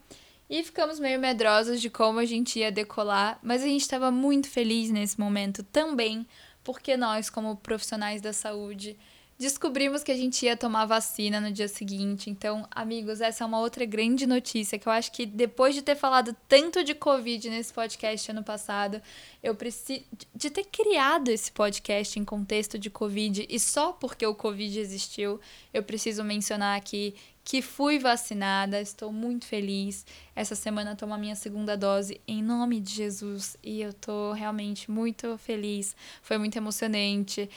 e 0.50 0.62
ficamos 0.62 1.00
meio 1.00 1.18
medrosos 1.18 1.80
de 1.80 1.90
como 1.90 2.20
a 2.20 2.26
gente 2.26 2.60
ia 2.60 2.70
decolar, 2.70 3.40
mas 3.42 3.64
a 3.64 3.68
gente 3.68 3.84
estava 3.84 4.12
muito 4.12 4.50
feliz 4.50 4.92
nesse 4.92 5.18
momento 5.18 5.64
também, 5.64 6.28
porque 6.62 6.98
nós, 6.98 7.30
como 7.30 7.56
profissionais 7.56 8.22
da 8.22 8.34
saúde, 8.34 8.98
descobrimos 9.44 10.04
que 10.04 10.12
a 10.12 10.16
gente 10.16 10.46
ia 10.46 10.56
tomar 10.56 10.86
vacina 10.86 11.40
no 11.42 11.52
dia 11.52 11.68
seguinte. 11.68 12.30
Então, 12.30 12.66
amigos, 12.72 13.20
essa 13.20 13.44
é 13.44 13.48
uma 13.48 13.60
outra 13.60 13.86
grande 13.86 14.26
notícia 14.26 14.80
que 14.80 14.88
eu 14.88 14.92
acho 14.92 15.12
que 15.12 15.26
depois 15.26 15.76
de 15.76 15.82
ter 15.82 15.96
falado 15.96 16.36
tanto 16.48 16.84
de 16.84 16.96
Covid 16.96 17.50
nesse 17.50 17.74
podcast 17.74 18.32
ano 18.32 18.44
passado, 18.44 19.02
eu 19.44 19.54
preciso 19.54 20.04
de 20.34 20.50
ter 20.50 20.64
criado 20.64 21.28
esse 21.28 21.52
podcast 21.52 22.18
em 22.18 22.24
contexto 22.24 22.80
de 22.80 22.90
Covid 22.90 23.46
e 23.50 23.60
só 23.60 23.92
porque 23.92 24.26
o 24.26 24.34
Covid 24.34 24.80
existiu, 24.80 25.40
eu 25.74 25.84
preciso 25.84 26.24
mencionar 26.24 26.78
aqui 26.78 27.14
que 27.44 27.62
fui 27.62 28.00
vacinada, 28.00 28.80
estou 28.80 29.12
muito 29.12 29.46
feliz. 29.46 30.06
Essa 30.34 30.56
semana 30.56 30.96
tomo 30.96 31.14
a 31.14 31.18
minha 31.18 31.36
segunda 31.36 31.76
dose 31.76 32.22
em 32.26 32.42
nome 32.42 32.80
de 32.80 32.94
Jesus 32.94 33.58
e 33.62 33.82
eu 33.82 33.92
tô 33.94 34.32
realmente 34.32 34.90
muito 34.90 35.38
feliz. 35.38 35.96
Foi 36.22 36.38
muito 36.38 36.56
emocionante. 36.56 37.50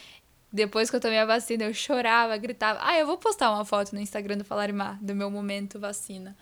Depois 0.57 0.89
que 0.89 0.97
eu 0.97 1.01
tomei 1.01 1.19
a 1.19 1.27
vacina, 1.27 1.65
eu 1.65 1.75
chorava, 1.75 2.35
gritava. 2.39 2.79
Ah, 2.83 2.99
eu 2.99 3.07
vou 3.07 3.19
postar 3.19 3.53
uma 3.53 3.63
foto 3.63 3.93
no 3.93 4.01
Instagram 4.01 4.39
do 4.39 4.45
Falarimar, 4.45 4.99
do 5.05 5.15
meu 5.15 5.31
momento 5.31 5.79
vacina. 5.79 6.35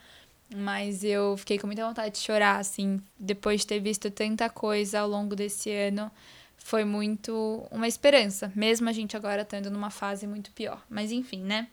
Mas 0.55 1.03
eu 1.03 1.35
fiquei 1.35 1.59
com 1.59 1.67
muita 1.67 1.85
vontade 1.85 2.15
de 2.15 2.21
chorar, 2.21 2.57
assim, 2.57 3.01
depois 3.19 3.59
de 3.59 3.67
ter 3.67 3.81
visto 3.81 4.09
tanta 4.09 4.49
coisa 4.49 5.01
ao 5.01 5.09
longo 5.09 5.35
desse 5.35 5.69
ano. 5.69 6.09
Foi 6.55 6.85
muito 6.85 7.67
uma 7.69 7.89
esperança, 7.89 8.49
mesmo 8.55 8.87
a 8.87 8.93
gente 8.93 9.17
agora 9.17 9.41
estando 9.41 9.69
numa 9.69 9.89
fase 9.89 10.25
muito 10.25 10.49
pior. 10.51 10.81
Mas 10.89 11.11
enfim, 11.11 11.43
né? 11.43 11.67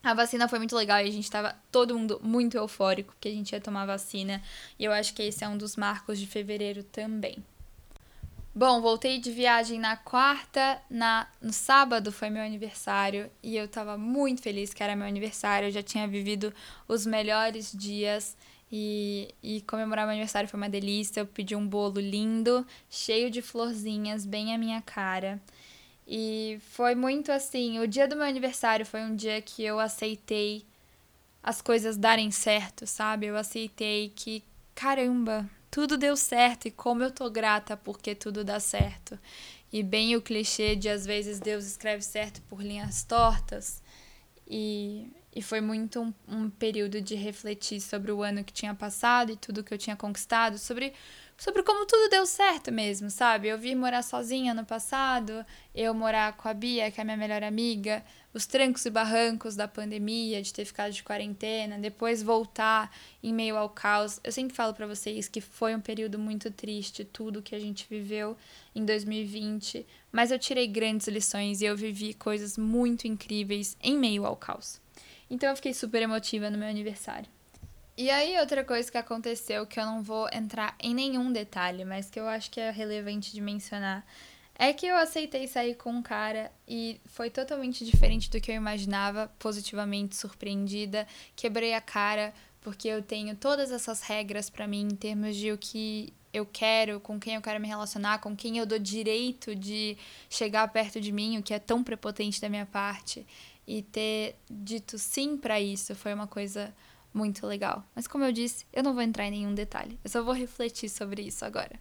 A 0.00 0.14
vacina 0.14 0.46
foi 0.46 0.60
muito 0.60 0.76
legal 0.76 1.00
e 1.00 1.08
a 1.08 1.12
gente 1.12 1.28
tava 1.28 1.56
todo 1.72 1.98
mundo 1.98 2.20
muito 2.22 2.56
eufórico 2.56 3.16
que 3.18 3.26
a 3.26 3.32
gente 3.32 3.50
ia 3.50 3.60
tomar 3.60 3.84
vacina. 3.84 4.40
E 4.78 4.84
eu 4.84 4.92
acho 4.92 5.12
que 5.12 5.24
esse 5.24 5.42
é 5.42 5.48
um 5.48 5.58
dos 5.58 5.74
marcos 5.74 6.20
de 6.20 6.26
fevereiro 6.28 6.84
também. 6.84 7.42
Bom, 8.56 8.80
voltei 8.80 9.18
de 9.18 9.32
viagem 9.32 9.80
na 9.80 9.96
quarta, 9.96 10.80
na 10.88 11.26
no 11.42 11.52
sábado 11.52 12.12
foi 12.12 12.30
meu 12.30 12.40
aniversário 12.40 13.28
e 13.42 13.56
eu 13.56 13.66
tava 13.66 13.98
muito 13.98 14.42
feliz 14.42 14.72
que 14.72 14.80
era 14.80 14.94
meu 14.94 15.08
aniversário, 15.08 15.66
eu 15.66 15.72
já 15.72 15.82
tinha 15.82 16.06
vivido 16.06 16.54
os 16.86 17.04
melhores 17.04 17.72
dias 17.72 18.36
e, 18.70 19.34
e 19.42 19.60
comemorar 19.62 20.04
meu 20.06 20.12
aniversário 20.12 20.48
foi 20.48 20.56
uma 20.56 20.68
delícia. 20.68 21.20
Eu 21.20 21.26
pedi 21.26 21.56
um 21.56 21.66
bolo 21.66 21.98
lindo, 21.98 22.64
cheio 22.88 23.28
de 23.28 23.42
florzinhas, 23.42 24.24
bem 24.24 24.54
a 24.54 24.58
minha 24.58 24.80
cara. 24.82 25.42
E 26.06 26.58
foi 26.70 26.94
muito 26.94 27.32
assim, 27.32 27.80
o 27.80 27.88
dia 27.88 28.06
do 28.06 28.14
meu 28.14 28.24
aniversário 28.24 28.86
foi 28.86 29.02
um 29.02 29.16
dia 29.16 29.42
que 29.42 29.64
eu 29.64 29.80
aceitei 29.80 30.64
as 31.42 31.60
coisas 31.60 31.96
darem 31.96 32.30
certo, 32.30 32.86
sabe? 32.86 33.26
Eu 33.26 33.36
aceitei 33.36 34.12
que, 34.14 34.44
caramba, 34.74 35.48
tudo 35.74 35.98
deu 35.98 36.16
certo 36.16 36.68
e 36.68 36.70
como 36.70 37.02
eu 37.02 37.10
tô 37.10 37.28
grata 37.28 37.76
porque 37.76 38.14
tudo 38.14 38.44
dá 38.44 38.60
certo. 38.60 39.18
E 39.72 39.82
bem 39.82 40.14
o 40.14 40.22
clichê 40.22 40.76
de 40.76 40.88
às 40.88 41.04
vezes 41.04 41.40
Deus 41.40 41.64
escreve 41.64 42.00
certo 42.00 42.40
por 42.42 42.62
linhas 42.62 43.02
tortas. 43.02 43.82
E, 44.46 45.10
e 45.34 45.42
foi 45.42 45.60
muito 45.60 46.00
um, 46.00 46.14
um 46.28 46.48
período 46.48 47.00
de 47.00 47.16
refletir 47.16 47.80
sobre 47.80 48.12
o 48.12 48.22
ano 48.22 48.44
que 48.44 48.52
tinha 48.52 48.72
passado 48.72 49.32
e 49.32 49.36
tudo 49.36 49.64
que 49.64 49.74
eu 49.74 49.78
tinha 49.78 49.96
conquistado, 49.96 50.58
sobre 50.58 50.92
sobre 51.36 51.62
como 51.62 51.86
tudo 51.86 52.08
deu 52.08 52.24
certo 52.26 52.70
mesmo, 52.70 53.10
sabe? 53.10 53.48
Eu 53.48 53.58
vim 53.58 53.74
morar 53.74 54.02
sozinha 54.02 54.54
no 54.54 54.64
passado, 54.64 55.44
eu 55.74 55.92
morar 55.92 56.36
com 56.36 56.48
a 56.48 56.54
Bia, 56.54 56.90
que 56.90 57.00
é 57.00 57.04
minha 57.04 57.16
melhor 57.16 57.42
amiga, 57.42 58.04
os 58.32 58.46
trancos 58.46 58.84
e 58.84 58.90
barrancos 58.90 59.56
da 59.56 59.68
pandemia, 59.68 60.42
de 60.42 60.52
ter 60.52 60.64
ficado 60.64 60.92
de 60.92 61.02
quarentena, 61.02 61.78
depois 61.78 62.22
voltar 62.22 62.94
em 63.22 63.32
meio 63.32 63.56
ao 63.56 63.68
caos. 63.68 64.20
Eu 64.22 64.32
sempre 64.32 64.54
falo 64.54 64.74
para 64.74 64.86
vocês 64.86 65.28
que 65.28 65.40
foi 65.40 65.74
um 65.74 65.80
período 65.80 66.18
muito 66.18 66.50
triste, 66.50 67.04
tudo 67.04 67.42
que 67.42 67.54
a 67.54 67.60
gente 67.60 67.86
viveu 67.88 68.36
em 68.74 68.84
2020, 68.84 69.86
mas 70.12 70.30
eu 70.30 70.38
tirei 70.38 70.66
grandes 70.66 71.08
lições 71.08 71.60
e 71.60 71.64
eu 71.64 71.76
vivi 71.76 72.14
coisas 72.14 72.56
muito 72.56 73.06
incríveis 73.06 73.76
em 73.82 73.98
meio 73.98 74.24
ao 74.24 74.36
caos. 74.36 74.80
Então 75.28 75.48
eu 75.48 75.56
fiquei 75.56 75.74
super 75.74 76.02
emotiva 76.02 76.50
no 76.50 76.58
meu 76.58 76.68
aniversário. 76.68 77.33
E 77.96 78.10
aí, 78.10 78.36
outra 78.40 78.64
coisa 78.64 78.90
que 78.90 78.98
aconteceu, 78.98 79.64
que 79.66 79.78
eu 79.78 79.86
não 79.86 80.02
vou 80.02 80.28
entrar 80.32 80.76
em 80.80 80.92
nenhum 80.92 81.32
detalhe, 81.32 81.84
mas 81.84 82.10
que 82.10 82.18
eu 82.18 82.26
acho 82.26 82.50
que 82.50 82.58
é 82.58 82.70
relevante 82.70 83.32
de 83.32 83.40
mencionar, 83.40 84.04
é 84.56 84.72
que 84.72 84.86
eu 84.86 84.96
aceitei 84.96 85.46
sair 85.46 85.76
com 85.76 85.90
um 85.90 86.02
cara 86.02 86.50
e 86.66 87.00
foi 87.06 87.30
totalmente 87.30 87.84
diferente 87.84 88.28
do 88.30 88.40
que 88.40 88.50
eu 88.50 88.56
imaginava, 88.56 89.32
positivamente 89.38 90.16
surpreendida. 90.16 91.06
Quebrei 91.36 91.72
a 91.74 91.80
cara 91.80 92.34
porque 92.60 92.88
eu 92.88 93.00
tenho 93.02 93.36
todas 93.36 93.70
essas 93.70 94.02
regras 94.02 94.50
para 94.50 94.66
mim 94.66 94.88
em 94.90 94.96
termos 94.96 95.36
de 95.36 95.52
o 95.52 95.58
que 95.58 96.12
eu 96.32 96.44
quero, 96.44 96.98
com 96.98 97.20
quem 97.20 97.36
eu 97.36 97.42
quero 97.42 97.60
me 97.60 97.68
relacionar, 97.68 98.18
com 98.18 98.34
quem 98.34 98.58
eu 98.58 98.66
dou 98.66 98.78
direito 98.78 99.54
de 99.54 99.96
chegar 100.28 100.66
perto 100.68 101.00
de 101.00 101.12
mim, 101.12 101.38
o 101.38 101.42
que 101.42 101.54
é 101.54 101.60
tão 101.60 101.84
prepotente 101.84 102.40
da 102.40 102.48
minha 102.48 102.66
parte. 102.66 103.24
E 103.66 103.82
ter 103.82 104.36
dito 104.50 104.98
sim 104.98 105.36
para 105.36 105.60
isso 105.60 105.94
foi 105.94 106.12
uma 106.12 106.26
coisa 106.26 106.74
muito 107.14 107.46
legal. 107.46 107.84
Mas 107.94 108.08
como 108.08 108.24
eu 108.24 108.32
disse, 108.32 108.66
eu 108.72 108.82
não 108.82 108.92
vou 108.92 109.02
entrar 109.02 109.24
em 109.26 109.30
nenhum 109.30 109.54
detalhe. 109.54 109.98
Eu 110.02 110.10
só 110.10 110.22
vou 110.22 110.34
refletir 110.34 110.88
sobre 110.90 111.22
isso 111.22 111.44
agora. 111.44 111.78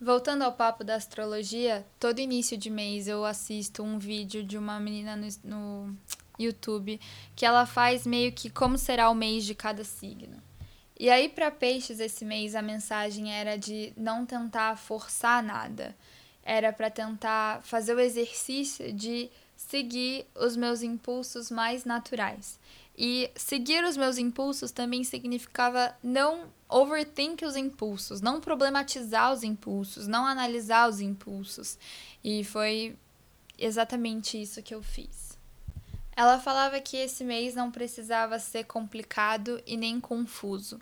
Voltando 0.00 0.42
ao 0.42 0.52
papo 0.52 0.84
da 0.84 0.94
astrologia, 0.94 1.84
todo 1.98 2.20
início 2.20 2.56
de 2.56 2.70
mês 2.70 3.08
eu 3.08 3.24
assisto 3.24 3.82
um 3.82 3.98
vídeo 3.98 4.44
de 4.44 4.56
uma 4.56 4.78
menina 4.78 5.16
no, 5.16 5.28
no 5.42 5.96
YouTube 6.38 7.00
que 7.34 7.44
ela 7.46 7.66
faz 7.66 8.06
meio 8.06 8.30
que 8.30 8.48
como 8.50 8.78
será 8.78 9.10
o 9.10 9.14
mês 9.14 9.44
de 9.44 9.54
cada 9.54 9.82
signo. 9.84 10.36
E 10.98 11.10
aí 11.10 11.28
para 11.28 11.50
peixes 11.50 11.98
esse 11.98 12.24
mês 12.24 12.54
a 12.54 12.62
mensagem 12.62 13.32
era 13.32 13.56
de 13.56 13.92
não 13.96 14.24
tentar 14.24 14.76
forçar 14.76 15.42
nada. 15.42 15.96
Era 16.42 16.72
para 16.72 16.90
tentar 16.90 17.62
fazer 17.62 17.94
o 17.94 18.00
exercício 18.00 18.92
de 18.92 19.30
seguir 19.56 20.26
os 20.34 20.56
meus 20.56 20.82
impulsos 20.82 21.50
mais 21.50 21.84
naturais. 21.86 22.58
E 22.96 23.30
seguir 23.36 23.84
os 23.84 23.96
meus 23.96 24.16
impulsos 24.16 24.70
também 24.70 25.04
significava 25.04 25.94
não 26.02 26.50
overthink 26.68 27.44
os 27.44 27.54
impulsos, 27.54 28.20
não 28.20 28.40
problematizar 28.40 29.32
os 29.32 29.42
impulsos, 29.42 30.06
não 30.06 30.26
analisar 30.26 30.88
os 30.88 31.00
impulsos. 31.00 31.78
E 32.24 32.42
foi 32.42 32.96
exatamente 33.58 34.40
isso 34.40 34.62
que 34.62 34.74
eu 34.74 34.82
fiz. 34.82 35.38
Ela 36.16 36.38
falava 36.38 36.80
que 36.80 36.96
esse 36.96 37.22
mês 37.22 37.54
não 37.54 37.70
precisava 37.70 38.38
ser 38.38 38.64
complicado 38.64 39.62
e 39.66 39.76
nem 39.76 40.00
confuso. 40.00 40.80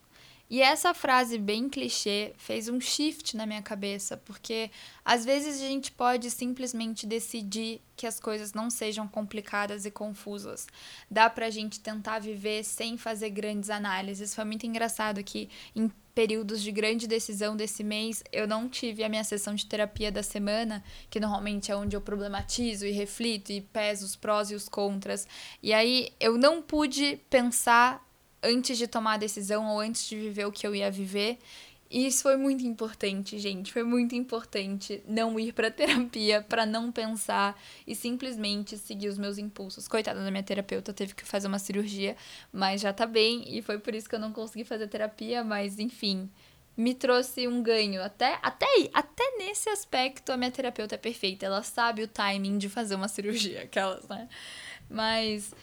E 0.48 0.60
essa 0.60 0.92
frase 0.92 1.38
bem 1.38 1.68
clichê 1.68 2.32
fez 2.36 2.68
um 2.68 2.80
shift 2.80 3.36
na 3.36 3.46
minha 3.46 3.62
cabeça, 3.62 4.16
porque 4.16 4.70
às 5.04 5.24
vezes 5.24 5.62
a 5.62 5.66
gente 5.66 5.90
pode 5.90 6.30
simplesmente 6.30 7.06
decidir 7.06 7.80
que 7.96 8.06
as 8.06 8.20
coisas 8.20 8.52
não 8.52 8.68
sejam 8.68 9.08
complicadas 9.08 9.84
e 9.84 9.90
confusas. 9.90 10.66
Dá 11.10 11.30
pra 11.30 11.50
gente 11.50 11.80
tentar 11.80 12.18
viver 12.18 12.62
sem 12.64 12.98
fazer 12.98 13.30
grandes 13.30 13.70
análises. 13.70 14.34
Foi 14.34 14.44
muito 14.44 14.66
engraçado 14.66 15.22
que 15.24 15.48
em 15.74 15.90
períodos 16.14 16.62
de 16.62 16.70
grande 16.70 17.08
decisão 17.08 17.56
desse 17.56 17.82
mês, 17.82 18.22
eu 18.30 18.46
não 18.46 18.68
tive 18.68 19.02
a 19.02 19.08
minha 19.08 19.24
sessão 19.24 19.54
de 19.54 19.66
terapia 19.66 20.12
da 20.12 20.22
semana, 20.22 20.82
que 21.10 21.18
normalmente 21.18 21.72
é 21.72 21.76
onde 21.76 21.96
eu 21.96 22.00
problematizo 22.00 22.86
e 22.86 22.92
reflito 22.92 23.50
e 23.50 23.60
peso 23.60 24.04
os 24.04 24.14
prós 24.14 24.50
e 24.50 24.54
os 24.54 24.68
contras. 24.68 25.26
E 25.62 25.72
aí 25.72 26.12
eu 26.20 26.38
não 26.38 26.62
pude 26.62 27.18
pensar 27.28 28.03
antes 28.44 28.78
de 28.78 28.86
tomar 28.86 29.14
a 29.14 29.18
decisão 29.18 29.66
ou 29.66 29.80
antes 29.80 30.06
de 30.06 30.16
viver 30.16 30.46
o 30.46 30.52
que 30.52 30.66
eu 30.66 30.74
ia 30.74 30.90
viver. 30.90 31.38
E 31.90 32.06
isso 32.06 32.22
foi 32.22 32.36
muito 32.36 32.66
importante, 32.66 33.38
gente. 33.38 33.72
Foi 33.72 33.84
muito 33.84 34.14
importante 34.14 35.02
não 35.06 35.38
ir 35.38 35.52
para 35.52 35.70
terapia 35.72 36.42
para 36.42 36.66
não 36.66 36.90
pensar 36.90 37.56
e 37.86 37.94
simplesmente 37.94 38.76
seguir 38.76 39.08
os 39.08 39.18
meus 39.18 39.38
impulsos. 39.38 39.86
Coitada 39.86 40.22
da 40.22 40.30
minha 40.30 40.42
terapeuta, 40.42 40.92
teve 40.92 41.14
que 41.14 41.24
fazer 41.24 41.46
uma 41.46 41.58
cirurgia, 41.58 42.16
mas 42.52 42.80
já 42.80 42.92
tá 42.92 43.06
bem 43.06 43.44
e 43.46 43.62
foi 43.62 43.78
por 43.78 43.94
isso 43.94 44.08
que 44.08 44.14
eu 44.14 44.18
não 44.18 44.32
consegui 44.32 44.64
fazer 44.64 44.88
terapia, 44.88 45.44
mas 45.44 45.78
enfim, 45.78 46.28
me 46.76 46.94
trouxe 46.94 47.46
um 47.46 47.62
ganho. 47.62 48.02
Até 48.02 48.38
até 48.42 48.66
até 48.92 49.36
nesse 49.38 49.68
aspecto 49.68 50.32
a 50.32 50.36
minha 50.36 50.50
terapeuta 50.50 50.96
é 50.96 50.98
perfeita. 50.98 51.46
Ela 51.46 51.62
sabe 51.62 52.02
o 52.02 52.08
timing 52.08 52.58
de 52.58 52.68
fazer 52.68 52.94
uma 52.96 53.06
cirurgia, 53.08 53.62
aquelas, 53.62 54.06
né? 54.08 54.28
Mas 54.90 55.54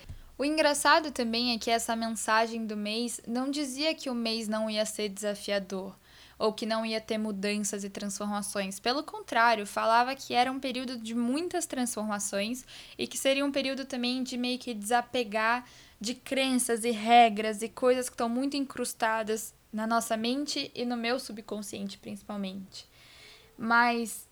o 0.42 0.44
engraçado 0.44 1.12
também 1.12 1.54
é 1.54 1.60
que 1.60 1.70
essa 1.70 1.96
mensagem 1.96 2.66
do 2.66 2.76
mês 2.76 3.22
não 3.28 3.52
dizia 3.52 3.94
que 3.94 4.10
o 4.10 4.16
mês 4.16 4.48
não 4.48 4.68
ia 4.68 4.84
ser 4.88 5.08
desafiador 5.08 5.96
ou 6.40 6.52
que 6.52 6.66
não 6.66 6.84
ia 6.84 7.00
ter 7.00 7.20
mudanças 7.20 7.84
e 7.84 7.92
transformações. 7.92 8.80
Pelo 8.80 9.04
contrário, 9.04 9.68
falava 9.68 10.16
que 10.16 10.34
era 10.34 10.52
um 10.52 10.60
período 10.60 10.98
de 10.98 11.14
muitas 11.14 11.68
transformações 11.68 12.66
e 12.98 13.06
que 13.06 13.20
seria 13.20 13.46
um 13.46 13.52
período 13.52 13.86
também 13.86 14.24
de 14.24 14.36
meio 14.36 14.58
que 14.58 14.74
desapegar 14.74 15.64
de 16.00 16.16
crenças 16.16 16.84
e 16.84 16.90
regras 16.90 17.62
e 17.62 17.70
coisas 17.70 18.10
que 18.10 18.16
estão 18.16 18.28
muito 18.28 18.58
incrustadas 18.58 19.54
na 19.72 19.86
nossa 19.86 20.18
mente 20.18 20.72
e 20.74 20.84
no 20.86 20.98
meu 20.98 21.20
subconsciente, 21.20 22.00
principalmente. 22.00 22.90
Mas 23.56 24.28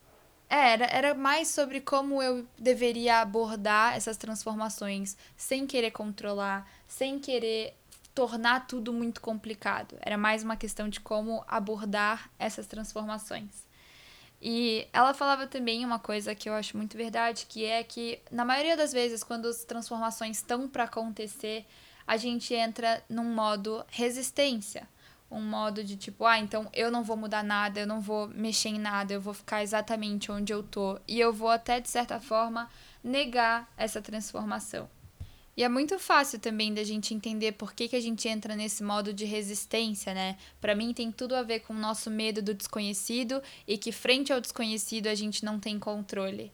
é, 0.49 0.71
era, 0.71 0.85
era 0.85 1.13
mais 1.13 1.47
sobre 1.49 1.79
como 1.79 2.23
eu 2.23 2.45
deveria 2.57 3.19
abordar 3.21 3.95
essas 3.95 4.17
transformações 4.17 5.15
sem 5.38 5.67
querer 5.67 5.91
controlar, 5.91 6.67
sem 6.88 7.19
querer 7.19 7.75
tornar 8.15 8.65
tudo 8.65 8.91
muito 8.91 9.21
complicado. 9.21 9.95
Era 10.01 10.17
mais 10.17 10.43
uma 10.43 10.57
questão 10.57 10.89
de 10.89 10.99
como 10.99 11.43
abordar 11.47 12.31
essas 12.39 12.65
transformações. 12.65 13.69
E 14.41 14.88
ela 14.91 15.13
falava 15.13 15.45
também 15.45 15.85
uma 15.85 15.99
coisa 15.99 16.33
que 16.33 16.49
eu 16.49 16.53
acho 16.53 16.75
muito 16.75 16.97
verdade, 16.97 17.45
que 17.47 17.65
é 17.65 17.83
que 17.83 18.19
na 18.31 18.43
maioria 18.43 18.75
das 18.75 18.91
vezes 18.91 19.23
quando 19.23 19.47
as 19.47 19.63
transformações 19.63 20.38
estão 20.38 20.67
para 20.67 20.85
acontecer, 20.85 21.65
a 22.07 22.17
gente 22.17 22.55
entra 22.55 23.03
num 23.07 23.35
modo 23.35 23.85
resistência 23.89 24.88
um 25.31 25.41
modo 25.41 25.83
de 25.83 25.95
tipo, 25.95 26.25
ah, 26.25 26.39
então 26.39 26.69
eu 26.73 26.91
não 26.91 27.03
vou 27.03 27.15
mudar 27.15 27.43
nada, 27.43 27.79
eu 27.79 27.87
não 27.87 28.01
vou 28.01 28.27
mexer 28.27 28.69
em 28.69 28.79
nada, 28.79 29.13
eu 29.13 29.21
vou 29.21 29.33
ficar 29.33 29.61
exatamente 29.61 30.31
onde 30.31 30.51
eu 30.51 30.63
tô. 30.63 30.99
E 31.07 31.19
eu 31.19 31.31
vou 31.31 31.49
até, 31.49 31.79
de 31.79 31.89
certa 31.89 32.19
forma, 32.19 32.69
negar 33.03 33.71
essa 33.77 34.01
transformação. 34.01 34.89
E 35.59 35.63
é 35.63 35.67
muito 35.67 35.99
fácil 35.99 36.39
também 36.39 36.73
da 36.73 36.85
gente 36.85 37.13
entender 37.13 37.51
por 37.51 37.73
que, 37.73 37.89
que 37.89 37.95
a 37.95 37.99
gente 37.99 38.29
entra 38.29 38.55
nesse 38.55 38.81
modo 38.81 39.13
de 39.13 39.25
resistência, 39.25 40.13
né? 40.13 40.37
Para 40.61 40.73
mim 40.73 40.93
tem 40.93 41.11
tudo 41.11 41.35
a 41.35 41.43
ver 41.43 41.59
com 41.59 41.73
o 41.73 41.77
nosso 41.77 42.09
medo 42.09 42.41
do 42.41 42.53
desconhecido 42.53 43.41
e 43.67 43.77
que 43.77 43.91
frente 43.91 44.31
ao 44.31 44.39
desconhecido 44.39 45.07
a 45.07 45.15
gente 45.15 45.43
não 45.43 45.59
tem 45.59 45.77
controle. 45.77 46.49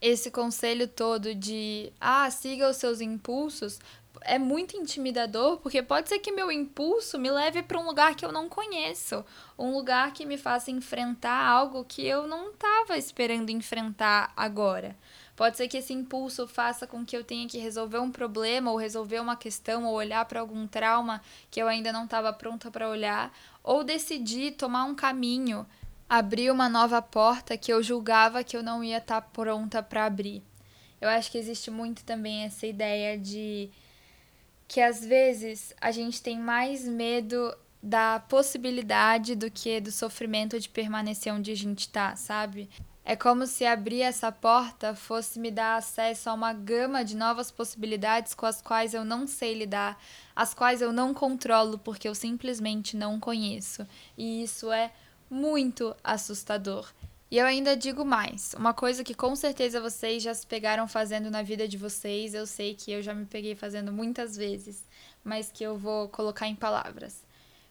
Esse 0.00 0.30
conselho 0.30 0.86
todo 0.86 1.34
de, 1.34 1.92
ah, 2.00 2.30
siga 2.30 2.70
os 2.70 2.76
seus 2.76 3.00
impulsos, 3.00 3.80
é 4.22 4.38
muito 4.38 4.76
intimidador, 4.76 5.58
porque 5.58 5.82
pode 5.82 6.08
ser 6.08 6.18
que 6.18 6.32
meu 6.32 6.50
impulso 6.50 7.18
me 7.18 7.30
leve 7.30 7.62
para 7.62 7.78
um 7.78 7.86
lugar 7.86 8.14
que 8.14 8.24
eu 8.24 8.32
não 8.32 8.48
conheço, 8.48 9.24
um 9.58 9.72
lugar 9.72 10.12
que 10.12 10.26
me 10.26 10.36
faça 10.36 10.70
enfrentar 10.70 11.46
algo 11.46 11.84
que 11.84 12.06
eu 12.06 12.26
não 12.26 12.50
estava 12.50 12.96
esperando 12.98 13.50
enfrentar 13.50 14.32
agora. 14.36 14.96
Pode 15.36 15.56
ser 15.56 15.68
que 15.68 15.78
esse 15.78 15.92
impulso 15.92 16.46
faça 16.46 16.86
com 16.86 17.04
que 17.04 17.16
eu 17.16 17.24
tenha 17.24 17.48
que 17.48 17.56
resolver 17.56 17.98
um 17.98 18.10
problema, 18.10 18.70
ou 18.70 18.76
resolver 18.76 19.20
uma 19.20 19.36
questão, 19.36 19.84
ou 19.86 19.94
olhar 19.94 20.24
para 20.26 20.40
algum 20.40 20.66
trauma 20.66 21.22
que 21.50 21.62
eu 21.62 21.66
ainda 21.66 21.92
não 21.92 22.04
estava 22.04 22.32
pronta 22.32 22.70
para 22.70 22.90
olhar, 22.90 23.32
ou 23.62 23.82
decidir 23.82 24.52
tomar 24.52 24.84
um 24.84 24.94
caminho, 24.94 25.66
abrir 26.08 26.50
uma 26.50 26.68
nova 26.68 27.00
porta 27.00 27.56
que 27.56 27.72
eu 27.72 27.82
julgava 27.82 28.44
que 28.44 28.54
eu 28.54 28.62
não 28.62 28.84
ia 28.84 28.98
estar 28.98 29.22
tá 29.22 29.28
pronta 29.32 29.82
para 29.82 30.04
abrir. 30.04 30.42
Eu 31.00 31.08
acho 31.08 31.30
que 31.30 31.38
existe 31.38 31.70
muito 31.70 32.04
também 32.04 32.44
essa 32.44 32.66
ideia 32.66 33.16
de 33.16 33.70
que 34.70 34.80
às 34.80 35.04
vezes 35.04 35.74
a 35.80 35.90
gente 35.90 36.22
tem 36.22 36.38
mais 36.38 36.86
medo 36.86 37.52
da 37.82 38.20
possibilidade 38.20 39.34
do 39.34 39.50
que 39.50 39.80
do 39.80 39.90
sofrimento 39.90 40.60
de 40.60 40.68
permanecer 40.68 41.34
onde 41.34 41.50
a 41.50 41.56
gente 41.56 41.88
tá, 41.88 42.14
sabe? 42.14 42.70
É 43.04 43.16
como 43.16 43.48
se 43.48 43.66
abrir 43.66 44.02
essa 44.02 44.30
porta 44.30 44.94
fosse 44.94 45.40
me 45.40 45.50
dar 45.50 45.74
acesso 45.74 46.30
a 46.30 46.34
uma 46.34 46.52
gama 46.52 47.04
de 47.04 47.16
novas 47.16 47.50
possibilidades 47.50 48.32
com 48.32 48.46
as 48.46 48.62
quais 48.62 48.94
eu 48.94 49.04
não 49.04 49.26
sei 49.26 49.54
lidar, 49.54 50.00
as 50.36 50.54
quais 50.54 50.80
eu 50.80 50.92
não 50.92 51.12
controlo 51.12 51.76
porque 51.76 52.06
eu 52.06 52.14
simplesmente 52.14 52.96
não 52.96 53.18
conheço. 53.18 53.84
E 54.16 54.44
isso 54.44 54.70
é 54.70 54.92
muito 55.28 55.96
assustador. 56.04 56.88
E 57.30 57.38
eu 57.38 57.46
ainda 57.46 57.76
digo 57.76 58.04
mais, 58.04 58.54
uma 58.54 58.74
coisa 58.74 59.04
que 59.04 59.14
com 59.14 59.36
certeza 59.36 59.80
vocês 59.80 60.20
já 60.20 60.34
se 60.34 60.44
pegaram 60.44 60.88
fazendo 60.88 61.30
na 61.30 61.42
vida 61.42 61.68
de 61.68 61.76
vocês, 61.76 62.34
eu 62.34 62.44
sei 62.44 62.74
que 62.74 62.90
eu 62.90 63.00
já 63.00 63.14
me 63.14 63.24
peguei 63.24 63.54
fazendo 63.54 63.92
muitas 63.92 64.36
vezes, 64.36 64.84
mas 65.22 65.48
que 65.48 65.62
eu 65.62 65.78
vou 65.78 66.08
colocar 66.08 66.48
em 66.48 66.56
palavras. 66.56 67.22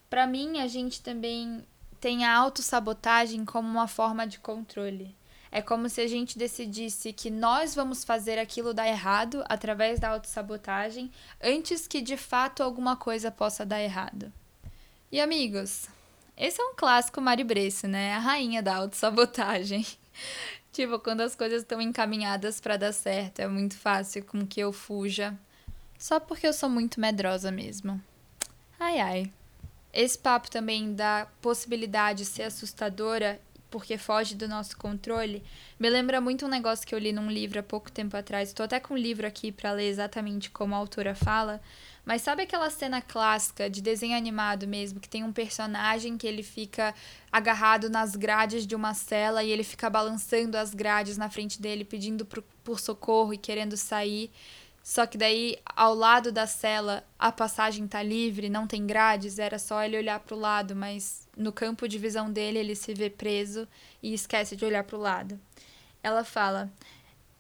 Para 0.10 0.26
mim, 0.26 0.60
a 0.60 0.67
gente 0.67 1.02
também 1.02 1.62
tem 2.00 2.24
a 2.24 2.38
autossabotagem 2.38 3.43
como 3.43 3.67
uma 3.67 3.88
forma 3.88 4.26
de 4.26 4.39
controle. 4.39 5.13
É 5.52 5.62
como 5.62 5.89
se 5.89 6.00
a 6.00 6.08
gente 6.08 6.38
decidisse 6.38 7.12
que 7.12 7.30
nós 7.30 7.76
vamos 7.76 8.06
fazer 8.06 8.39
aquilo 8.39 8.74
dar 8.74 8.88
errado 8.88 9.43
através 9.50 10.00
da 10.00 10.10
autossabotagem 10.10 11.12
antes 11.43 11.86
que 11.86 12.02
de 12.02 12.15
fato 12.15 12.63
alguma 12.63 12.95
coisa 12.95 13.30
possa 13.30 13.65
dar 13.65 13.82
errado. 13.82 14.32
E 15.12 15.19
amigos, 15.19 15.89
esse 16.39 16.62
é 16.62 16.63
um 16.63 16.73
clássico 16.73 17.19
Mari 17.19 17.43
Bresso, 17.43 17.88
né? 17.88 18.13
A 18.13 18.19
rainha 18.19 18.63
da 18.63 18.78
autossabotagem. 18.78 19.86
tipo, 20.71 20.97
quando 20.99 21.21
as 21.21 21.36
coisas 21.36 21.62
estão 21.62 21.82
encaminhadas 21.82 22.62
para 22.62 22.78
dar 22.78 22.93
certo, 22.93 23.41
é 23.41 23.47
muito 23.47 23.78
fácil 23.78 24.23
com 24.23 24.47
que 24.47 24.62
eu 24.62 24.71
fuja. 24.71 25.38
Só 25.97 26.17
porque 26.17 26.47
eu 26.47 26.54
sou 26.54 26.69
muito 26.69 26.99
medrosa 26.99 27.52
mesmo. 27.52 28.02
Ai 28.80 28.99
ai. 28.99 29.34
Esse 29.91 30.17
papo 30.17 30.49
também 30.49 30.93
da 30.93 31.28
possibilidade 31.41 32.19
de 32.19 32.25
ser 32.25 32.43
assustadora 32.43 33.41
porque 33.69 33.97
foge 33.97 34.36
do 34.36 34.47
nosso 34.47 34.77
controle, 34.77 35.43
me 35.79 35.89
lembra 35.89 36.19
muito 36.19 36.45
um 36.45 36.49
negócio 36.49 36.88
que 36.88 36.93
eu 36.93 36.99
li 36.99 37.12
num 37.12 37.29
livro 37.29 37.60
há 37.60 37.63
pouco 37.63 37.91
tempo 37.91 38.17
atrás. 38.17 38.49
Estou 38.49 38.63
até 38.63 38.79
com 38.79 38.93
um 38.93 38.97
livro 38.97 39.27
aqui 39.27 39.51
para 39.51 39.71
ler 39.71 39.88
exatamente 39.88 40.49
como 40.49 40.73
a 40.73 40.77
autora 40.77 41.13
fala, 41.13 41.62
mas 42.05 42.21
sabe 42.21 42.43
aquela 42.43 42.69
cena 42.69 43.01
clássica 43.01 43.69
de 43.69 43.82
desenho 43.82 44.17
animado 44.17 44.65
mesmo, 44.65 44.99
que 44.99 45.08
tem 45.08 45.23
um 45.23 45.32
personagem 45.32 46.17
que 46.17 46.25
ele 46.25 46.41
fica 46.41 46.95
agarrado 47.32 47.89
nas 47.89 48.15
grades 48.15 48.65
de 48.65 48.75
uma 48.75 48.93
cela 48.93 49.43
e 49.43 49.51
ele 49.51 49.63
fica 49.63 49.89
balançando 49.89 50.58
as 50.58 50.73
grades 50.73 51.17
na 51.17 51.29
frente 51.29 51.62
dele, 51.62 51.86
pedindo 51.86 52.25
por, 52.25 52.43
por 52.63 52.79
socorro 52.79 53.34
e 53.34 53.38
querendo 53.38 53.77
sair. 53.77 54.32
Só 54.83 55.05
que 55.05 55.17
daí, 55.17 55.57
ao 55.75 55.93
lado 55.93 56.31
da 56.31 56.47
cela, 56.47 57.03
a 57.17 57.31
passagem 57.31 57.87
tá 57.87 58.01
livre, 58.01 58.49
não 58.49 58.65
tem 58.65 58.87
grades, 58.87 59.37
era 59.37 59.59
só 59.59 59.83
ele 59.83 59.97
olhar 59.97 60.19
para 60.19 60.35
o 60.35 60.39
lado, 60.39 60.75
mas 60.75 61.27
no 61.37 61.51
campo 61.51 61.87
de 61.87 61.97
visão 61.97 62.31
dele 62.31 62.59
ele 62.59 62.75
se 62.75 62.93
vê 62.93 63.09
preso 63.09 63.67
e 64.01 64.13
esquece 64.13 64.55
de 64.55 64.65
olhar 64.65 64.83
para 64.83 64.97
o 64.97 65.01
lado. 65.01 65.39
Ela 66.01 66.23
fala: 66.23 66.71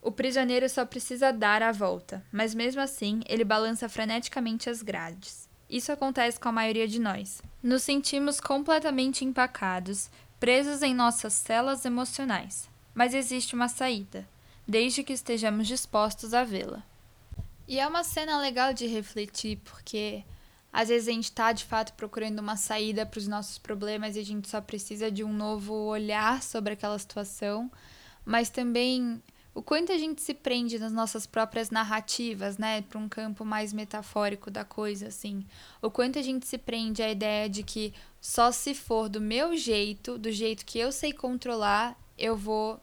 o 0.01 0.11
prisioneiro 0.11 0.69
só 0.69 0.85
precisa 0.85 1.31
dar 1.31 1.61
a 1.61 1.71
volta, 1.71 2.23
mas 2.31 2.55
mesmo 2.55 2.81
assim 2.81 3.21
ele 3.27 3.43
balança 3.43 3.89
freneticamente 3.89 4.69
as 4.69 4.81
grades. 4.81 5.49
Isso 5.69 5.91
acontece 5.91 6.39
com 6.39 6.49
a 6.49 6.53
maioria 6.53 6.87
de 6.87 6.99
nós. 6.99 7.41
Nos 7.61 7.83
sentimos 7.83 8.39
completamente 8.39 9.25
empacados, 9.25 10.09
presos 10.39 10.81
em 10.81 10.95
nossas 10.95 11.33
celas 11.33 11.85
emocionais. 11.85 12.69
Mas 12.93 13.13
existe 13.13 13.53
uma 13.53 13.67
saída, 13.67 14.27
desde 14.67 15.03
que 15.03 15.13
estejamos 15.13 15.67
dispostos 15.67 16.33
a 16.33 16.43
vê-la. 16.43 16.83
E 17.69 17.79
é 17.79 17.87
uma 17.87 18.03
cena 18.03 18.41
legal 18.41 18.73
de 18.73 18.87
refletir, 18.87 19.57
porque 19.63 20.23
às 20.73 20.89
vezes 20.89 21.07
a 21.07 21.11
gente 21.11 21.25
está 21.25 21.51
de 21.51 21.63
fato 21.65 21.93
procurando 21.93 22.39
uma 22.39 22.57
saída 22.57 23.05
para 23.05 23.19
os 23.19 23.27
nossos 23.27 23.59
problemas 23.59 24.15
e 24.15 24.19
a 24.19 24.25
gente 24.25 24.49
só 24.49 24.59
precisa 24.59 25.11
de 25.11 25.23
um 25.23 25.31
novo 25.31 25.71
olhar 25.71 26.41
sobre 26.41 26.73
aquela 26.73 26.97
situação, 26.97 27.71
mas 28.25 28.49
também 28.49 29.21
o 29.53 29.61
quanto 29.61 29.91
a 29.91 29.99
gente 29.99 30.19
se 30.19 30.33
prende 30.33 30.79
nas 30.79 30.91
nossas 30.91 31.27
próprias 31.27 31.69
narrativas, 31.69 32.57
né, 32.57 32.81
para 32.81 32.97
um 32.97 33.07
campo 33.07 33.45
mais 33.45 33.71
metafórico 33.71 34.49
da 34.49 34.65
coisa, 34.65 35.09
assim. 35.09 35.45
O 35.79 35.91
quanto 35.91 36.17
a 36.17 36.23
gente 36.23 36.47
se 36.47 36.57
prende 36.57 37.03
à 37.03 37.11
ideia 37.11 37.47
de 37.47 37.61
que 37.61 37.93
só 38.19 38.51
se 38.51 38.73
for 38.73 39.07
do 39.07 39.21
meu 39.21 39.55
jeito, 39.55 40.17
do 40.17 40.31
jeito 40.31 40.65
que 40.65 40.79
eu 40.79 40.91
sei 40.91 41.13
controlar, 41.13 41.95
eu 42.17 42.35
vou 42.35 42.79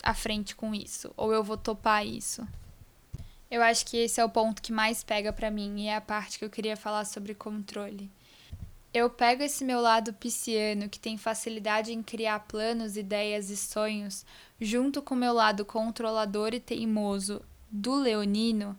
à 0.00 0.14
frente 0.14 0.54
com 0.54 0.72
isso, 0.72 1.12
ou 1.16 1.32
eu 1.32 1.42
vou 1.42 1.56
topar 1.56 2.06
isso. 2.06 2.46
Eu 3.50 3.62
acho 3.62 3.84
que 3.84 3.96
esse 3.96 4.20
é 4.20 4.24
o 4.24 4.30
ponto 4.30 4.62
que 4.62 4.72
mais 4.72 5.02
pega 5.02 5.32
para 5.32 5.50
mim 5.50 5.80
e 5.80 5.88
é 5.88 5.96
a 5.96 6.00
parte 6.00 6.38
que 6.38 6.44
eu 6.44 6.50
queria 6.50 6.76
falar 6.76 7.04
sobre 7.04 7.34
controle. 7.34 8.08
Eu 8.94 9.10
pego 9.10 9.42
esse 9.42 9.64
meu 9.64 9.80
lado 9.80 10.12
pisciano 10.12 10.88
que 10.88 11.00
tem 11.00 11.16
facilidade 11.16 11.92
em 11.92 12.02
criar 12.02 12.40
planos, 12.40 12.96
ideias 12.96 13.50
e 13.50 13.56
sonhos, 13.56 14.24
junto 14.60 15.02
com 15.02 15.14
meu 15.14 15.32
lado 15.32 15.64
controlador 15.64 16.54
e 16.54 16.60
teimoso 16.60 17.42
do 17.70 17.94
leonino, 17.94 18.78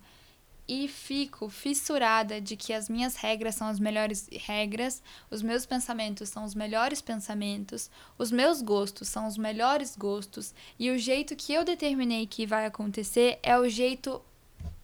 e 0.67 0.87
fico 0.87 1.49
fissurada 1.49 2.39
de 2.39 2.55
que 2.55 2.71
as 2.71 2.87
minhas 2.87 3.15
regras 3.17 3.55
são 3.55 3.67
as 3.67 3.79
melhores 3.79 4.29
regras, 4.31 5.03
os 5.29 5.41
meus 5.41 5.65
pensamentos 5.65 6.29
são 6.29 6.45
os 6.45 6.55
melhores 6.55 7.01
pensamentos, 7.01 7.89
os 8.17 8.31
meus 8.31 8.61
gostos 8.61 9.09
são 9.09 9.27
os 9.27 9.37
melhores 9.37 9.97
gostos, 9.97 10.53
e 10.79 10.89
o 10.89 10.97
jeito 10.97 11.35
que 11.35 11.53
eu 11.53 11.65
determinei 11.65 12.25
que 12.25 12.45
vai 12.45 12.65
acontecer 12.65 13.37
é 13.43 13.57
o 13.57 13.67
jeito 13.67 14.21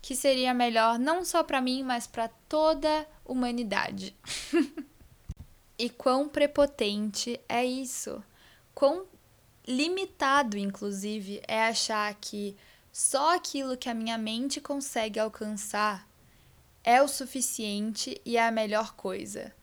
que 0.07 0.15
seria 0.15 0.53
melhor 0.53 0.97
não 0.97 1.25
só 1.25 1.43
para 1.43 1.59
mim, 1.59 1.83
mas 1.83 2.07
para 2.07 2.29
toda 2.47 3.01
a 3.01 3.05
humanidade. 3.25 4.15
E 5.79 5.91
quão 5.91 6.27
prepotente 6.27 7.39
é 7.47 7.63
isso? 7.63 8.23
Quão 8.73 9.05
limitado, 9.67 10.57
inclusive, 10.57 11.39
é 11.47 11.65
achar 11.65 12.11
que 12.15 12.57
só 12.91 13.35
aquilo 13.35 13.77
que 13.77 13.87
a 13.87 13.93
minha 13.93 14.17
mente 14.17 14.59
consegue 14.59 15.19
alcançar 15.19 16.09
é 16.83 16.99
o 16.99 17.07
suficiente 17.07 18.19
e 18.25 18.37
é 18.37 18.47
a 18.47 18.51
melhor 18.51 18.95
coisa. 18.95 19.53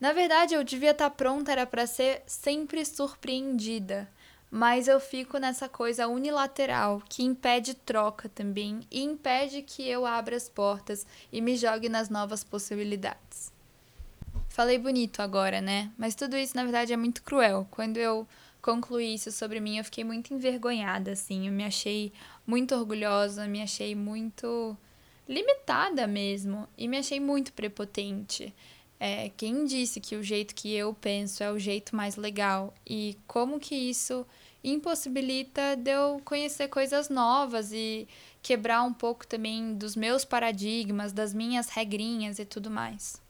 Na 0.00 0.14
verdade, 0.14 0.54
eu 0.54 0.64
devia 0.64 0.92
estar 0.92 1.10
pronta 1.10 1.52
era 1.52 1.66
para 1.66 1.86
ser 1.86 2.22
sempre 2.26 2.82
surpreendida, 2.86 4.10
mas 4.56 4.86
eu 4.86 5.00
fico 5.00 5.36
nessa 5.38 5.68
coisa 5.68 6.06
unilateral 6.06 7.02
que 7.08 7.24
impede 7.24 7.74
troca 7.74 8.28
também 8.28 8.82
e 8.88 9.02
impede 9.02 9.62
que 9.62 9.84
eu 9.88 10.06
abra 10.06 10.36
as 10.36 10.48
portas 10.48 11.04
e 11.32 11.40
me 11.40 11.56
jogue 11.56 11.88
nas 11.88 12.08
novas 12.08 12.44
possibilidades. 12.44 13.52
Falei 14.48 14.78
bonito 14.78 15.20
agora, 15.20 15.60
né? 15.60 15.90
Mas 15.98 16.14
tudo 16.14 16.36
isso, 16.36 16.54
na 16.54 16.62
verdade, 16.62 16.92
é 16.92 16.96
muito 16.96 17.24
cruel. 17.24 17.66
Quando 17.68 17.96
eu 17.96 18.28
concluí 18.62 19.14
isso 19.14 19.32
sobre 19.32 19.58
mim, 19.58 19.78
eu 19.78 19.84
fiquei 19.84 20.04
muito 20.04 20.32
envergonhada, 20.32 21.10
assim. 21.10 21.48
Eu 21.48 21.52
me 21.52 21.64
achei 21.64 22.12
muito 22.46 22.76
orgulhosa, 22.76 23.48
me 23.48 23.60
achei 23.60 23.96
muito 23.96 24.76
limitada 25.28 26.06
mesmo. 26.06 26.68
E 26.78 26.86
me 26.86 26.98
achei 26.98 27.18
muito 27.18 27.52
prepotente. 27.52 28.54
É, 29.00 29.32
quem 29.36 29.64
disse 29.64 30.00
que 30.00 30.14
o 30.14 30.22
jeito 30.22 30.54
que 30.54 30.72
eu 30.72 30.94
penso 30.94 31.42
é 31.42 31.50
o 31.50 31.58
jeito 31.58 31.96
mais 31.96 32.14
legal? 32.14 32.72
E 32.86 33.18
como 33.26 33.58
que 33.58 33.74
isso 33.74 34.24
impossibilita 34.64 35.76
de 35.76 35.90
eu 35.90 36.20
conhecer 36.24 36.68
coisas 36.68 37.08
novas 37.08 37.72
e 37.72 38.08
quebrar 38.42 38.82
um 38.82 38.92
pouco 38.92 39.26
também 39.26 39.74
dos 39.74 39.94
meus 39.94 40.24
paradigmas, 40.24 41.12
das 41.12 41.34
minhas 41.34 41.68
regrinhas 41.68 42.38
e 42.38 42.44
tudo 42.44 42.70
mais. 42.70 43.22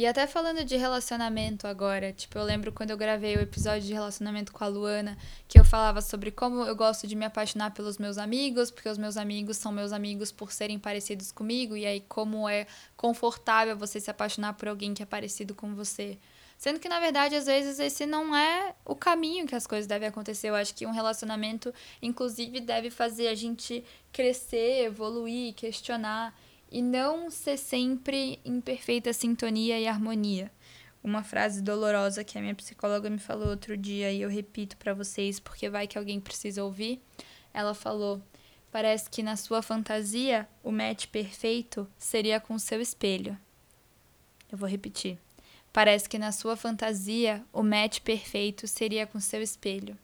E 0.00 0.06
até 0.06 0.26
falando 0.26 0.64
de 0.64 0.78
relacionamento 0.78 1.66
agora, 1.66 2.10
tipo, 2.10 2.38
eu 2.38 2.42
lembro 2.42 2.72
quando 2.72 2.90
eu 2.90 2.96
gravei 2.96 3.36
o 3.36 3.40
episódio 3.40 3.86
de 3.86 3.92
relacionamento 3.92 4.50
com 4.50 4.64
a 4.64 4.66
Luana, 4.66 5.18
que 5.46 5.60
eu 5.60 5.64
falava 5.64 6.00
sobre 6.00 6.30
como 6.30 6.62
eu 6.62 6.74
gosto 6.74 7.06
de 7.06 7.14
me 7.14 7.26
apaixonar 7.26 7.72
pelos 7.72 7.98
meus 7.98 8.16
amigos, 8.16 8.70
porque 8.70 8.88
os 8.88 8.96
meus 8.96 9.18
amigos 9.18 9.58
são 9.58 9.70
meus 9.70 9.92
amigos 9.92 10.32
por 10.32 10.52
serem 10.52 10.78
parecidos 10.78 11.30
comigo, 11.30 11.76
e 11.76 11.84
aí 11.84 12.00
como 12.08 12.48
é 12.48 12.66
confortável 12.96 13.76
você 13.76 14.00
se 14.00 14.10
apaixonar 14.10 14.54
por 14.54 14.68
alguém 14.68 14.94
que 14.94 15.02
é 15.02 15.06
parecido 15.06 15.54
com 15.54 15.74
você. 15.74 16.16
Sendo 16.60 16.78
que, 16.78 16.90
na 16.90 17.00
verdade, 17.00 17.34
às 17.34 17.46
vezes 17.46 17.80
esse 17.80 18.04
não 18.04 18.36
é 18.36 18.74
o 18.84 18.94
caminho 18.94 19.46
que 19.46 19.54
as 19.54 19.66
coisas 19.66 19.86
devem 19.86 20.06
acontecer. 20.06 20.50
Eu 20.50 20.54
acho 20.54 20.74
que 20.74 20.84
um 20.84 20.90
relacionamento, 20.90 21.72
inclusive, 22.02 22.60
deve 22.60 22.90
fazer 22.90 23.28
a 23.28 23.34
gente 23.34 23.82
crescer, 24.12 24.84
evoluir, 24.84 25.54
questionar 25.54 26.38
e 26.70 26.82
não 26.82 27.30
ser 27.30 27.56
sempre 27.56 28.38
em 28.44 28.60
perfeita 28.60 29.10
sintonia 29.10 29.80
e 29.80 29.88
harmonia. 29.88 30.52
Uma 31.02 31.24
frase 31.24 31.62
dolorosa 31.62 32.22
que 32.22 32.36
a 32.36 32.42
minha 32.42 32.54
psicóloga 32.54 33.08
me 33.08 33.18
falou 33.18 33.48
outro 33.48 33.74
dia 33.74 34.12
e 34.12 34.20
eu 34.20 34.28
repito 34.28 34.76
para 34.76 34.92
vocês 34.92 35.40
porque 35.40 35.70
vai 35.70 35.86
que 35.86 35.96
alguém 35.96 36.20
precisa 36.20 36.62
ouvir. 36.62 37.00
Ela 37.54 37.72
falou: 37.72 38.20
Parece 38.70 39.08
que 39.08 39.22
na 39.22 39.34
sua 39.34 39.62
fantasia 39.62 40.46
o 40.62 40.70
match 40.70 41.06
perfeito 41.06 41.88
seria 41.96 42.38
com 42.38 42.58
seu 42.58 42.82
espelho. 42.82 43.34
Eu 44.52 44.58
vou 44.58 44.68
repetir. 44.68 45.18
Parece 45.72 46.08
que 46.08 46.18
na 46.18 46.32
sua 46.32 46.56
fantasia 46.56 47.44
o 47.52 47.62
match 47.62 48.00
perfeito 48.00 48.66
seria 48.66 49.06
com 49.06 49.20
seu 49.20 49.40
espelho 49.40 49.96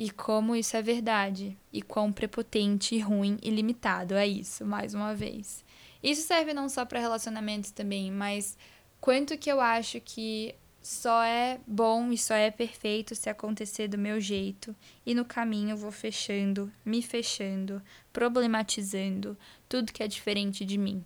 e 0.00 0.10
como 0.10 0.56
isso 0.56 0.78
é 0.78 0.80
verdade, 0.80 1.54
e 1.70 1.82
quão 1.82 2.10
prepotente, 2.10 2.98
ruim 2.98 3.36
e 3.42 3.50
limitado 3.50 4.14
é 4.14 4.26
isso, 4.26 4.64
mais 4.64 4.94
uma 4.94 5.14
vez. 5.14 5.62
Isso 6.02 6.22
serve 6.22 6.54
não 6.54 6.70
só 6.70 6.86
para 6.86 6.98
relacionamentos 6.98 7.70
também, 7.70 8.10
mas 8.10 8.56
quanto 8.98 9.36
que 9.36 9.52
eu 9.52 9.60
acho 9.60 10.00
que 10.00 10.54
só 10.80 11.22
é 11.22 11.60
bom 11.66 12.10
e 12.10 12.16
só 12.16 12.32
é 12.32 12.50
perfeito 12.50 13.14
se 13.14 13.28
acontecer 13.28 13.88
do 13.88 13.98
meu 13.98 14.18
jeito, 14.18 14.74
e 15.04 15.14
no 15.14 15.22
caminho 15.22 15.76
vou 15.76 15.92
fechando, 15.92 16.72
me 16.82 17.02
fechando, 17.02 17.82
problematizando 18.10 19.36
tudo 19.68 19.92
que 19.92 20.02
é 20.02 20.08
diferente 20.08 20.64
de 20.64 20.78
mim. 20.78 21.04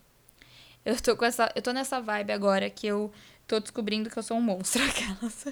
Eu 0.85 1.01
tô 1.01 1.17
com 1.17 1.25
essa, 1.25 1.51
eu 1.55 1.63
tô 1.63 1.73
nessa 1.73 2.01
vibe 2.01 2.33
agora 2.33 2.69
que 2.69 2.87
eu 2.87 3.11
tô 3.47 3.59
descobrindo 3.59 4.11
que 4.11 4.19
eu 4.19 4.23
sou 4.23 4.37
um 4.37 4.43
monstro 4.43 4.83
aquelas. 4.85 5.47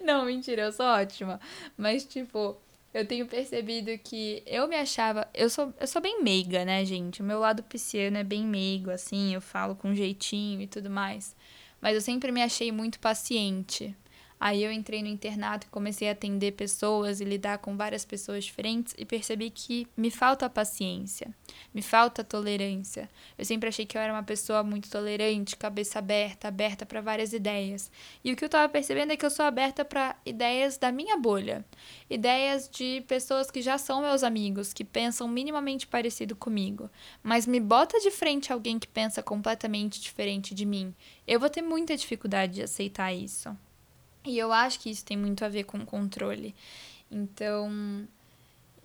Não, 0.00 0.24
mentira, 0.24 0.62
eu 0.62 0.72
sou 0.72 0.86
ótima. 0.86 1.40
Mas, 1.76 2.04
tipo, 2.04 2.56
eu 2.92 3.06
tenho 3.06 3.26
percebido 3.26 3.96
que 3.98 4.42
eu 4.46 4.68
me 4.68 4.76
achava. 4.76 5.26
Eu 5.32 5.48
sou, 5.48 5.72
eu 5.80 5.86
sou 5.86 6.02
bem 6.02 6.22
meiga, 6.22 6.64
né, 6.64 6.84
gente? 6.84 7.22
O 7.22 7.24
meu 7.24 7.38
lado 7.38 7.62
pisciano 7.62 8.18
é 8.18 8.24
bem 8.24 8.46
meigo, 8.46 8.90
assim, 8.90 9.34
eu 9.34 9.40
falo 9.40 9.74
com 9.74 9.94
jeitinho 9.94 10.60
e 10.60 10.66
tudo 10.66 10.90
mais. 10.90 11.34
Mas 11.80 11.94
eu 11.94 12.00
sempre 12.00 12.30
me 12.30 12.42
achei 12.42 12.70
muito 12.70 13.00
paciente. 13.00 13.96
Aí 14.44 14.64
eu 14.64 14.72
entrei 14.72 15.04
no 15.04 15.08
internato 15.08 15.68
e 15.68 15.70
comecei 15.70 16.08
a 16.08 16.12
atender 16.12 16.50
pessoas 16.50 17.20
e 17.20 17.24
lidar 17.24 17.58
com 17.58 17.76
várias 17.76 18.04
pessoas 18.04 18.44
diferentes 18.44 18.92
e 18.98 19.04
percebi 19.04 19.50
que 19.50 19.86
me 19.96 20.10
falta 20.10 20.50
paciência, 20.50 21.32
me 21.72 21.80
falta 21.80 22.24
tolerância. 22.24 23.08
Eu 23.38 23.44
sempre 23.44 23.68
achei 23.68 23.86
que 23.86 23.96
eu 23.96 24.02
era 24.02 24.12
uma 24.12 24.24
pessoa 24.24 24.64
muito 24.64 24.90
tolerante, 24.90 25.56
cabeça 25.56 26.00
aberta, 26.00 26.48
aberta 26.48 26.84
para 26.84 27.00
várias 27.00 27.32
ideias. 27.32 27.88
E 28.24 28.32
o 28.32 28.36
que 28.36 28.42
eu 28.42 28.46
estava 28.46 28.68
percebendo 28.68 29.12
é 29.12 29.16
que 29.16 29.24
eu 29.24 29.30
sou 29.30 29.44
aberta 29.44 29.84
para 29.84 30.16
ideias 30.26 30.76
da 30.76 30.90
minha 30.90 31.16
bolha, 31.16 31.64
ideias 32.10 32.68
de 32.68 33.00
pessoas 33.06 33.48
que 33.48 33.62
já 33.62 33.78
são 33.78 34.02
meus 34.02 34.24
amigos, 34.24 34.72
que 34.72 34.84
pensam 34.84 35.28
minimamente 35.28 35.86
parecido 35.86 36.34
comigo, 36.34 36.90
mas 37.22 37.46
me 37.46 37.60
bota 37.60 38.00
de 38.00 38.10
frente 38.10 38.52
alguém 38.52 38.76
que 38.76 38.88
pensa 38.88 39.22
completamente 39.22 40.00
diferente 40.00 40.52
de 40.52 40.66
mim. 40.66 40.92
Eu 41.28 41.38
vou 41.38 41.48
ter 41.48 41.62
muita 41.62 41.96
dificuldade 41.96 42.54
de 42.54 42.62
aceitar 42.64 43.12
isso. 43.12 43.56
E 44.24 44.38
eu 44.38 44.52
acho 44.52 44.78
que 44.80 44.90
isso 44.90 45.04
tem 45.04 45.16
muito 45.16 45.44
a 45.44 45.48
ver 45.48 45.64
com 45.64 45.84
controle. 45.84 46.54
Então, 47.10 48.06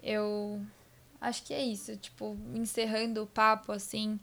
eu 0.01 0.61
acho 1.21 1.43
que 1.43 1.53
é 1.53 1.63
isso. 1.63 1.95
Tipo, 1.97 2.37
encerrando 2.55 3.23
o 3.23 3.27
papo, 3.27 3.71
assim, 3.71 4.19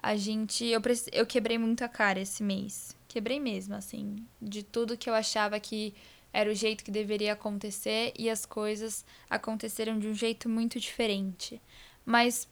a 0.00 0.16
gente. 0.16 0.64
Eu, 0.64 0.80
eu 1.12 1.26
quebrei 1.26 1.58
muito 1.58 1.82
a 1.82 1.88
cara 1.88 2.20
esse 2.20 2.42
mês. 2.42 2.96
Quebrei 3.08 3.40
mesmo, 3.40 3.74
assim. 3.74 4.24
De 4.40 4.62
tudo 4.62 4.96
que 4.96 5.10
eu 5.10 5.14
achava 5.14 5.58
que 5.58 5.94
era 6.32 6.50
o 6.50 6.54
jeito 6.54 6.84
que 6.84 6.90
deveria 6.90 7.32
acontecer 7.32 8.12
e 8.18 8.28
as 8.28 8.44
coisas 8.44 9.04
aconteceram 9.28 9.98
de 9.98 10.06
um 10.06 10.14
jeito 10.14 10.48
muito 10.48 10.78
diferente. 10.78 11.60
Mas 12.04 12.46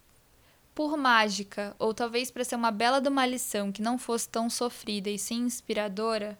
por 0.74 0.96
mágica, 0.96 1.76
ou 1.78 1.94
talvez 1.94 2.30
para 2.30 2.44
ser 2.44 2.56
uma 2.56 2.70
bela 2.70 3.00
de 3.00 3.08
uma 3.08 3.26
lição 3.26 3.70
que 3.70 3.82
não 3.82 3.96
fosse 3.96 4.28
tão 4.28 4.50
sofrida 4.50 5.08
e 5.08 5.18
sim 5.18 5.42
inspiradora, 5.42 6.38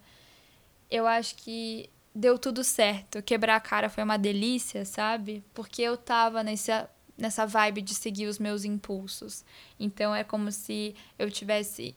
eu 0.94 1.08
acho 1.08 1.34
que 1.34 1.90
deu 2.14 2.38
tudo 2.38 2.62
certo. 2.62 3.20
Quebrar 3.20 3.56
a 3.56 3.60
cara 3.60 3.90
foi 3.90 4.04
uma 4.04 4.16
delícia, 4.16 4.84
sabe? 4.84 5.42
Porque 5.52 5.82
eu 5.82 5.96
tava 5.96 6.44
nessa, 6.44 6.88
nessa 7.18 7.44
vibe 7.44 7.82
de 7.82 7.94
seguir 7.96 8.26
os 8.26 8.38
meus 8.38 8.64
impulsos. 8.64 9.44
Então 9.78 10.14
é 10.14 10.22
como 10.22 10.52
se 10.52 10.94
eu 11.18 11.28
tivesse 11.32 11.96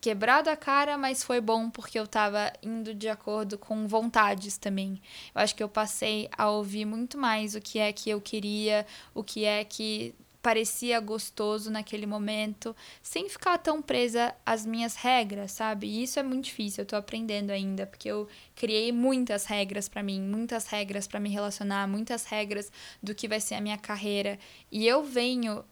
quebrado 0.00 0.48
a 0.48 0.56
cara, 0.56 0.96
mas 0.96 1.22
foi 1.22 1.38
bom 1.38 1.68
porque 1.68 1.98
eu 1.98 2.06
tava 2.06 2.50
indo 2.62 2.94
de 2.94 3.10
acordo 3.10 3.58
com 3.58 3.86
vontades 3.86 4.56
também. 4.56 5.02
Eu 5.34 5.42
acho 5.42 5.54
que 5.54 5.62
eu 5.62 5.68
passei 5.68 6.28
a 6.36 6.48
ouvir 6.48 6.86
muito 6.86 7.18
mais 7.18 7.54
o 7.54 7.60
que 7.60 7.78
é 7.78 7.92
que 7.92 8.08
eu 8.08 8.22
queria, 8.22 8.86
o 9.14 9.22
que 9.22 9.44
é 9.44 9.64
que 9.64 10.14
parecia 10.44 11.00
gostoso 11.00 11.70
naquele 11.70 12.04
momento, 12.04 12.76
sem 13.02 13.30
ficar 13.30 13.56
tão 13.56 13.80
presa 13.80 14.34
às 14.44 14.66
minhas 14.66 14.94
regras, 14.94 15.52
sabe? 15.52 15.86
E 15.86 16.02
isso 16.02 16.20
é 16.20 16.22
muito 16.22 16.44
difícil, 16.44 16.82
eu 16.82 16.86
tô 16.86 16.96
aprendendo 16.96 17.50
ainda, 17.50 17.86
porque 17.86 18.10
eu 18.10 18.28
criei 18.54 18.92
muitas 18.92 19.46
regras 19.46 19.88
para 19.88 20.02
mim, 20.02 20.20
muitas 20.20 20.66
regras 20.66 21.06
para 21.06 21.18
me 21.18 21.30
relacionar, 21.30 21.88
muitas 21.88 22.26
regras 22.26 22.70
do 23.02 23.14
que 23.14 23.26
vai 23.26 23.40
ser 23.40 23.54
a 23.54 23.60
minha 23.62 23.78
carreira. 23.78 24.38
E 24.70 24.86
eu 24.86 25.02
venho, 25.02 25.64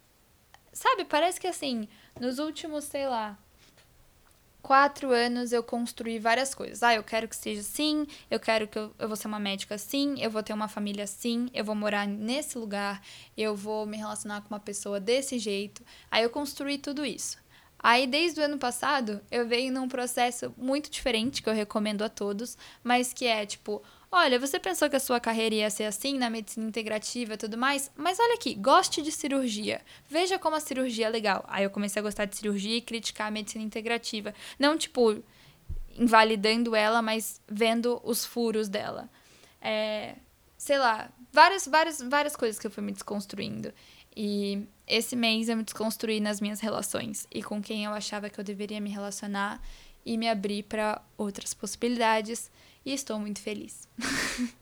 sabe, 0.73 1.05
parece 1.05 1.39
que 1.39 1.47
assim, 1.47 1.87
nos 2.19 2.39
últimos, 2.39 2.85
sei 2.85 3.07
lá, 3.07 3.39
quatro 4.63 5.11
anos 5.11 5.53
eu 5.53 5.63
construí 5.63 6.19
várias 6.19 6.55
coisas. 6.55 6.83
Ah, 6.83 6.95
eu 6.95 7.03
quero 7.03 7.27
que 7.29 7.37
seja 7.37 7.61
assim, 7.61 8.07
eu 8.31 8.39
quero 8.39 8.69
que 8.69 8.79
eu, 8.79 8.95
eu 8.99 9.09
vou 9.09 9.17
ser 9.17 9.27
uma 9.27 9.41
médica 9.41 9.75
assim, 9.75 10.15
eu 10.21 10.31
vou 10.31 10.43
ter 10.43 10.53
uma 10.53 10.69
família 10.69 11.05
assim, 11.05 11.49
eu 11.53 11.65
vou 11.65 11.75
morar 11.75 12.07
nesse 12.07 12.57
lugar, 12.57 13.03
eu 13.37 13.57
vou 13.57 13.85
me 13.85 13.97
relacionar 13.97 14.41
com 14.43 14.55
uma 14.55 14.61
pessoa 14.61 15.01
desse 15.01 15.39
jeito. 15.39 15.83
Aí 16.11 16.23
eu 16.23 16.31
construí 16.31 16.79
tudo 16.79 17.05
isso. 17.05 17.43
Aí, 17.85 18.07
desde 18.07 18.41
o 18.41 18.45
ano 18.45 18.59
passado, 18.59 19.21
eu 19.29 19.47
venho 19.47 19.73
num 19.73 19.89
processo 19.89 20.55
muito 20.57 20.89
diferente 20.89 21.43
que 21.43 21.49
eu 21.49 21.53
recomendo 21.53 22.03
a 22.03 22.09
todos, 22.09 22.57
mas 22.85 23.13
que 23.13 23.27
é 23.27 23.45
tipo, 23.45 23.83
Olha, 24.15 24.39
você 24.39 24.61
pensou 24.61 24.91
que 24.91 24.97
a 24.97 25.01
sua 25.01 25.19
carreira 25.19 25.55
ia 25.55 25.71
ser 25.71 25.85
assim 25.85 26.19
na 26.19 26.29
medicina 26.29 26.69
integrativa 26.69 27.33
e 27.33 27.37
tudo 27.39 27.57
mais? 27.57 27.91
Mas 27.97 28.19
olha 28.21 28.35
aqui, 28.35 28.53
goste 28.55 29.01
de 29.01 29.11
cirurgia. 29.11 29.81
Veja 30.07 30.39
como 30.39 30.55
a 30.55 30.61
cirurgia 30.61 31.07
é 31.07 31.09
legal. 31.09 31.43
Aí 31.49 31.65
eu 31.65 31.71
comecei 31.71 31.99
a 31.99 32.03
gostar 32.03 32.27
de 32.27 32.37
cirurgia 32.37 32.77
e 32.77 32.83
criticar 32.83 33.29
a 33.29 33.31
medicina 33.31 33.65
integrativa. 33.65 34.35
Não, 34.59 34.77
tipo, 34.77 35.25
invalidando 35.97 36.77
ela, 36.77 37.01
mas 37.01 37.41
vendo 37.49 38.03
os 38.05 38.23
furos 38.23 38.69
dela. 38.69 39.09
É, 39.63 40.17
sei 40.59 40.79
lá, 40.79 41.11
várias, 41.33 41.67
várias, 41.67 42.03
várias 42.03 42.37
coisas 42.37 42.59
que 42.59 42.67
eu 42.67 42.71
fui 42.71 42.83
me 42.83 42.93
desconstruindo. 42.93 43.73
E 44.15 44.69
esse 44.87 45.17
mês 45.17 45.49
eu 45.49 45.57
me 45.57 45.63
desconstruí 45.63 46.21
nas 46.21 46.39
minhas 46.39 46.61
relações 46.61 47.27
e 47.33 47.43
com 47.43 47.63
quem 47.63 47.87
eu 47.87 47.93
achava 47.93 48.29
que 48.29 48.39
eu 48.39 48.45
deveria 48.45 48.79
me 48.79 48.91
relacionar 48.91 49.59
e 50.05 50.19
me 50.19 50.29
abrir 50.29 50.65
para 50.65 51.01
outras 51.17 51.55
possibilidades 51.55 52.51
e 52.85 52.93
estou 52.93 53.19
muito 53.19 53.41
feliz. 53.41 53.89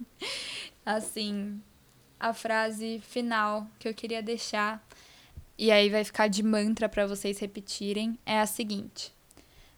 assim, 0.84 1.60
a 2.18 2.32
frase 2.32 3.00
final 3.00 3.66
que 3.78 3.88
eu 3.88 3.94
queria 3.94 4.22
deixar 4.22 4.84
e 5.62 5.70
aí 5.70 5.90
vai 5.90 6.02
ficar 6.04 6.26
de 6.26 6.42
mantra 6.42 6.88
para 6.88 7.06
vocês 7.06 7.38
repetirem 7.38 8.18
é 8.24 8.40
a 8.40 8.46
seguinte: 8.46 9.12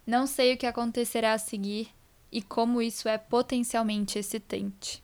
Não 0.06 0.28
sei 0.28 0.54
o 0.54 0.56
que 0.56 0.64
acontecerá 0.64 1.32
a 1.32 1.38
seguir 1.38 1.88
e 2.30 2.40
como 2.40 2.80
isso 2.80 3.08
é 3.08 3.18
potencialmente 3.18 4.16
excitante. 4.16 5.02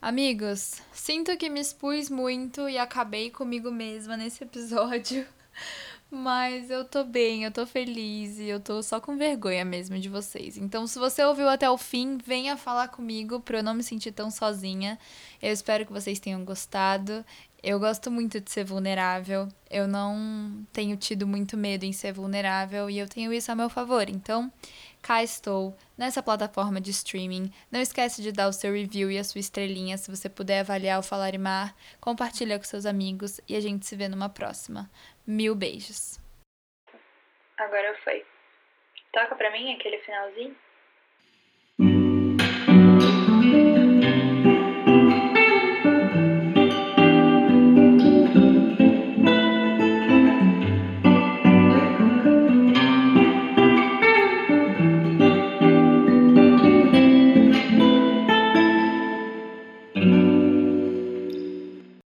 Amigos, 0.00 0.80
sinto 0.94 1.36
que 1.36 1.50
me 1.50 1.60
expus 1.60 2.08
muito 2.08 2.68
e 2.70 2.78
acabei 2.78 3.30
comigo 3.30 3.70
mesma 3.70 4.16
nesse 4.16 4.42
episódio. 4.42 5.26
Mas 6.14 6.68
eu 6.70 6.84
tô 6.84 7.04
bem, 7.04 7.44
eu 7.44 7.50
tô 7.50 7.64
feliz 7.64 8.38
e 8.38 8.46
eu 8.46 8.60
tô 8.60 8.82
só 8.82 9.00
com 9.00 9.16
vergonha 9.16 9.64
mesmo 9.64 9.98
de 9.98 10.10
vocês. 10.10 10.58
Então, 10.58 10.86
se 10.86 10.98
você 10.98 11.24
ouviu 11.24 11.48
até 11.48 11.70
o 11.70 11.78
fim, 11.78 12.18
venha 12.18 12.54
falar 12.54 12.88
comigo 12.88 13.40
pra 13.40 13.60
eu 13.60 13.62
não 13.62 13.72
me 13.72 13.82
sentir 13.82 14.12
tão 14.12 14.30
sozinha. 14.30 14.98
Eu 15.40 15.50
espero 15.50 15.86
que 15.86 15.92
vocês 15.92 16.20
tenham 16.20 16.44
gostado. 16.44 17.24
Eu 17.62 17.80
gosto 17.80 18.10
muito 18.10 18.40
de 18.40 18.50
ser 18.50 18.62
vulnerável. 18.62 19.48
Eu 19.70 19.88
não 19.88 20.66
tenho 20.70 20.98
tido 20.98 21.26
muito 21.26 21.56
medo 21.56 21.84
em 21.84 21.92
ser 21.92 22.12
vulnerável 22.12 22.90
e 22.90 22.98
eu 22.98 23.08
tenho 23.08 23.32
isso 23.32 23.50
a 23.50 23.54
meu 23.54 23.70
favor. 23.70 24.10
Então, 24.10 24.52
cá 25.00 25.22
estou 25.22 25.74
nessa 25.96 26.22
plataforma 26.22 26.80
de 26.80 26.90
streaming. 26.90 27.50
Não 27.70 27.80
esquece 27.80 28.20
de 28.20 28.32
dar 28.32 28.48
o 28.48 28.52
seu 28.52 28.74
review 28.74 29.10
e 29.10 29.18
a 29.18 29.24
sua 29.24 29.38
estrelinha 29.38 29.96
se 29.96 30.10
você 30.10 30.28
puder 30.28 30.60
avaliar 30.60 30.98
o 30.98 31.02
Falarimar. 31.02 31.74
Compartilha 32.00 32.58
com 32.58 32.64
seus 32.64 32.84
amigos 32.84 33.40
e 33.48 33.56
a 33.56 33.60
gente 33.60 33.86
se 33.86 33.96
vê 33.96 34.08
numa 34.08 34.28
próxima. 34.28 34.90
Mil 35.26 35.54
beijos. 35.54 36.18
Agora 37.56 37.96
foi. 38.02 38.26
Toca 39.12 39.36
pra 39.36 39.50
mim 39.50 39.74
aquele 39.74 39.98
finalzinho. 39.98 40.56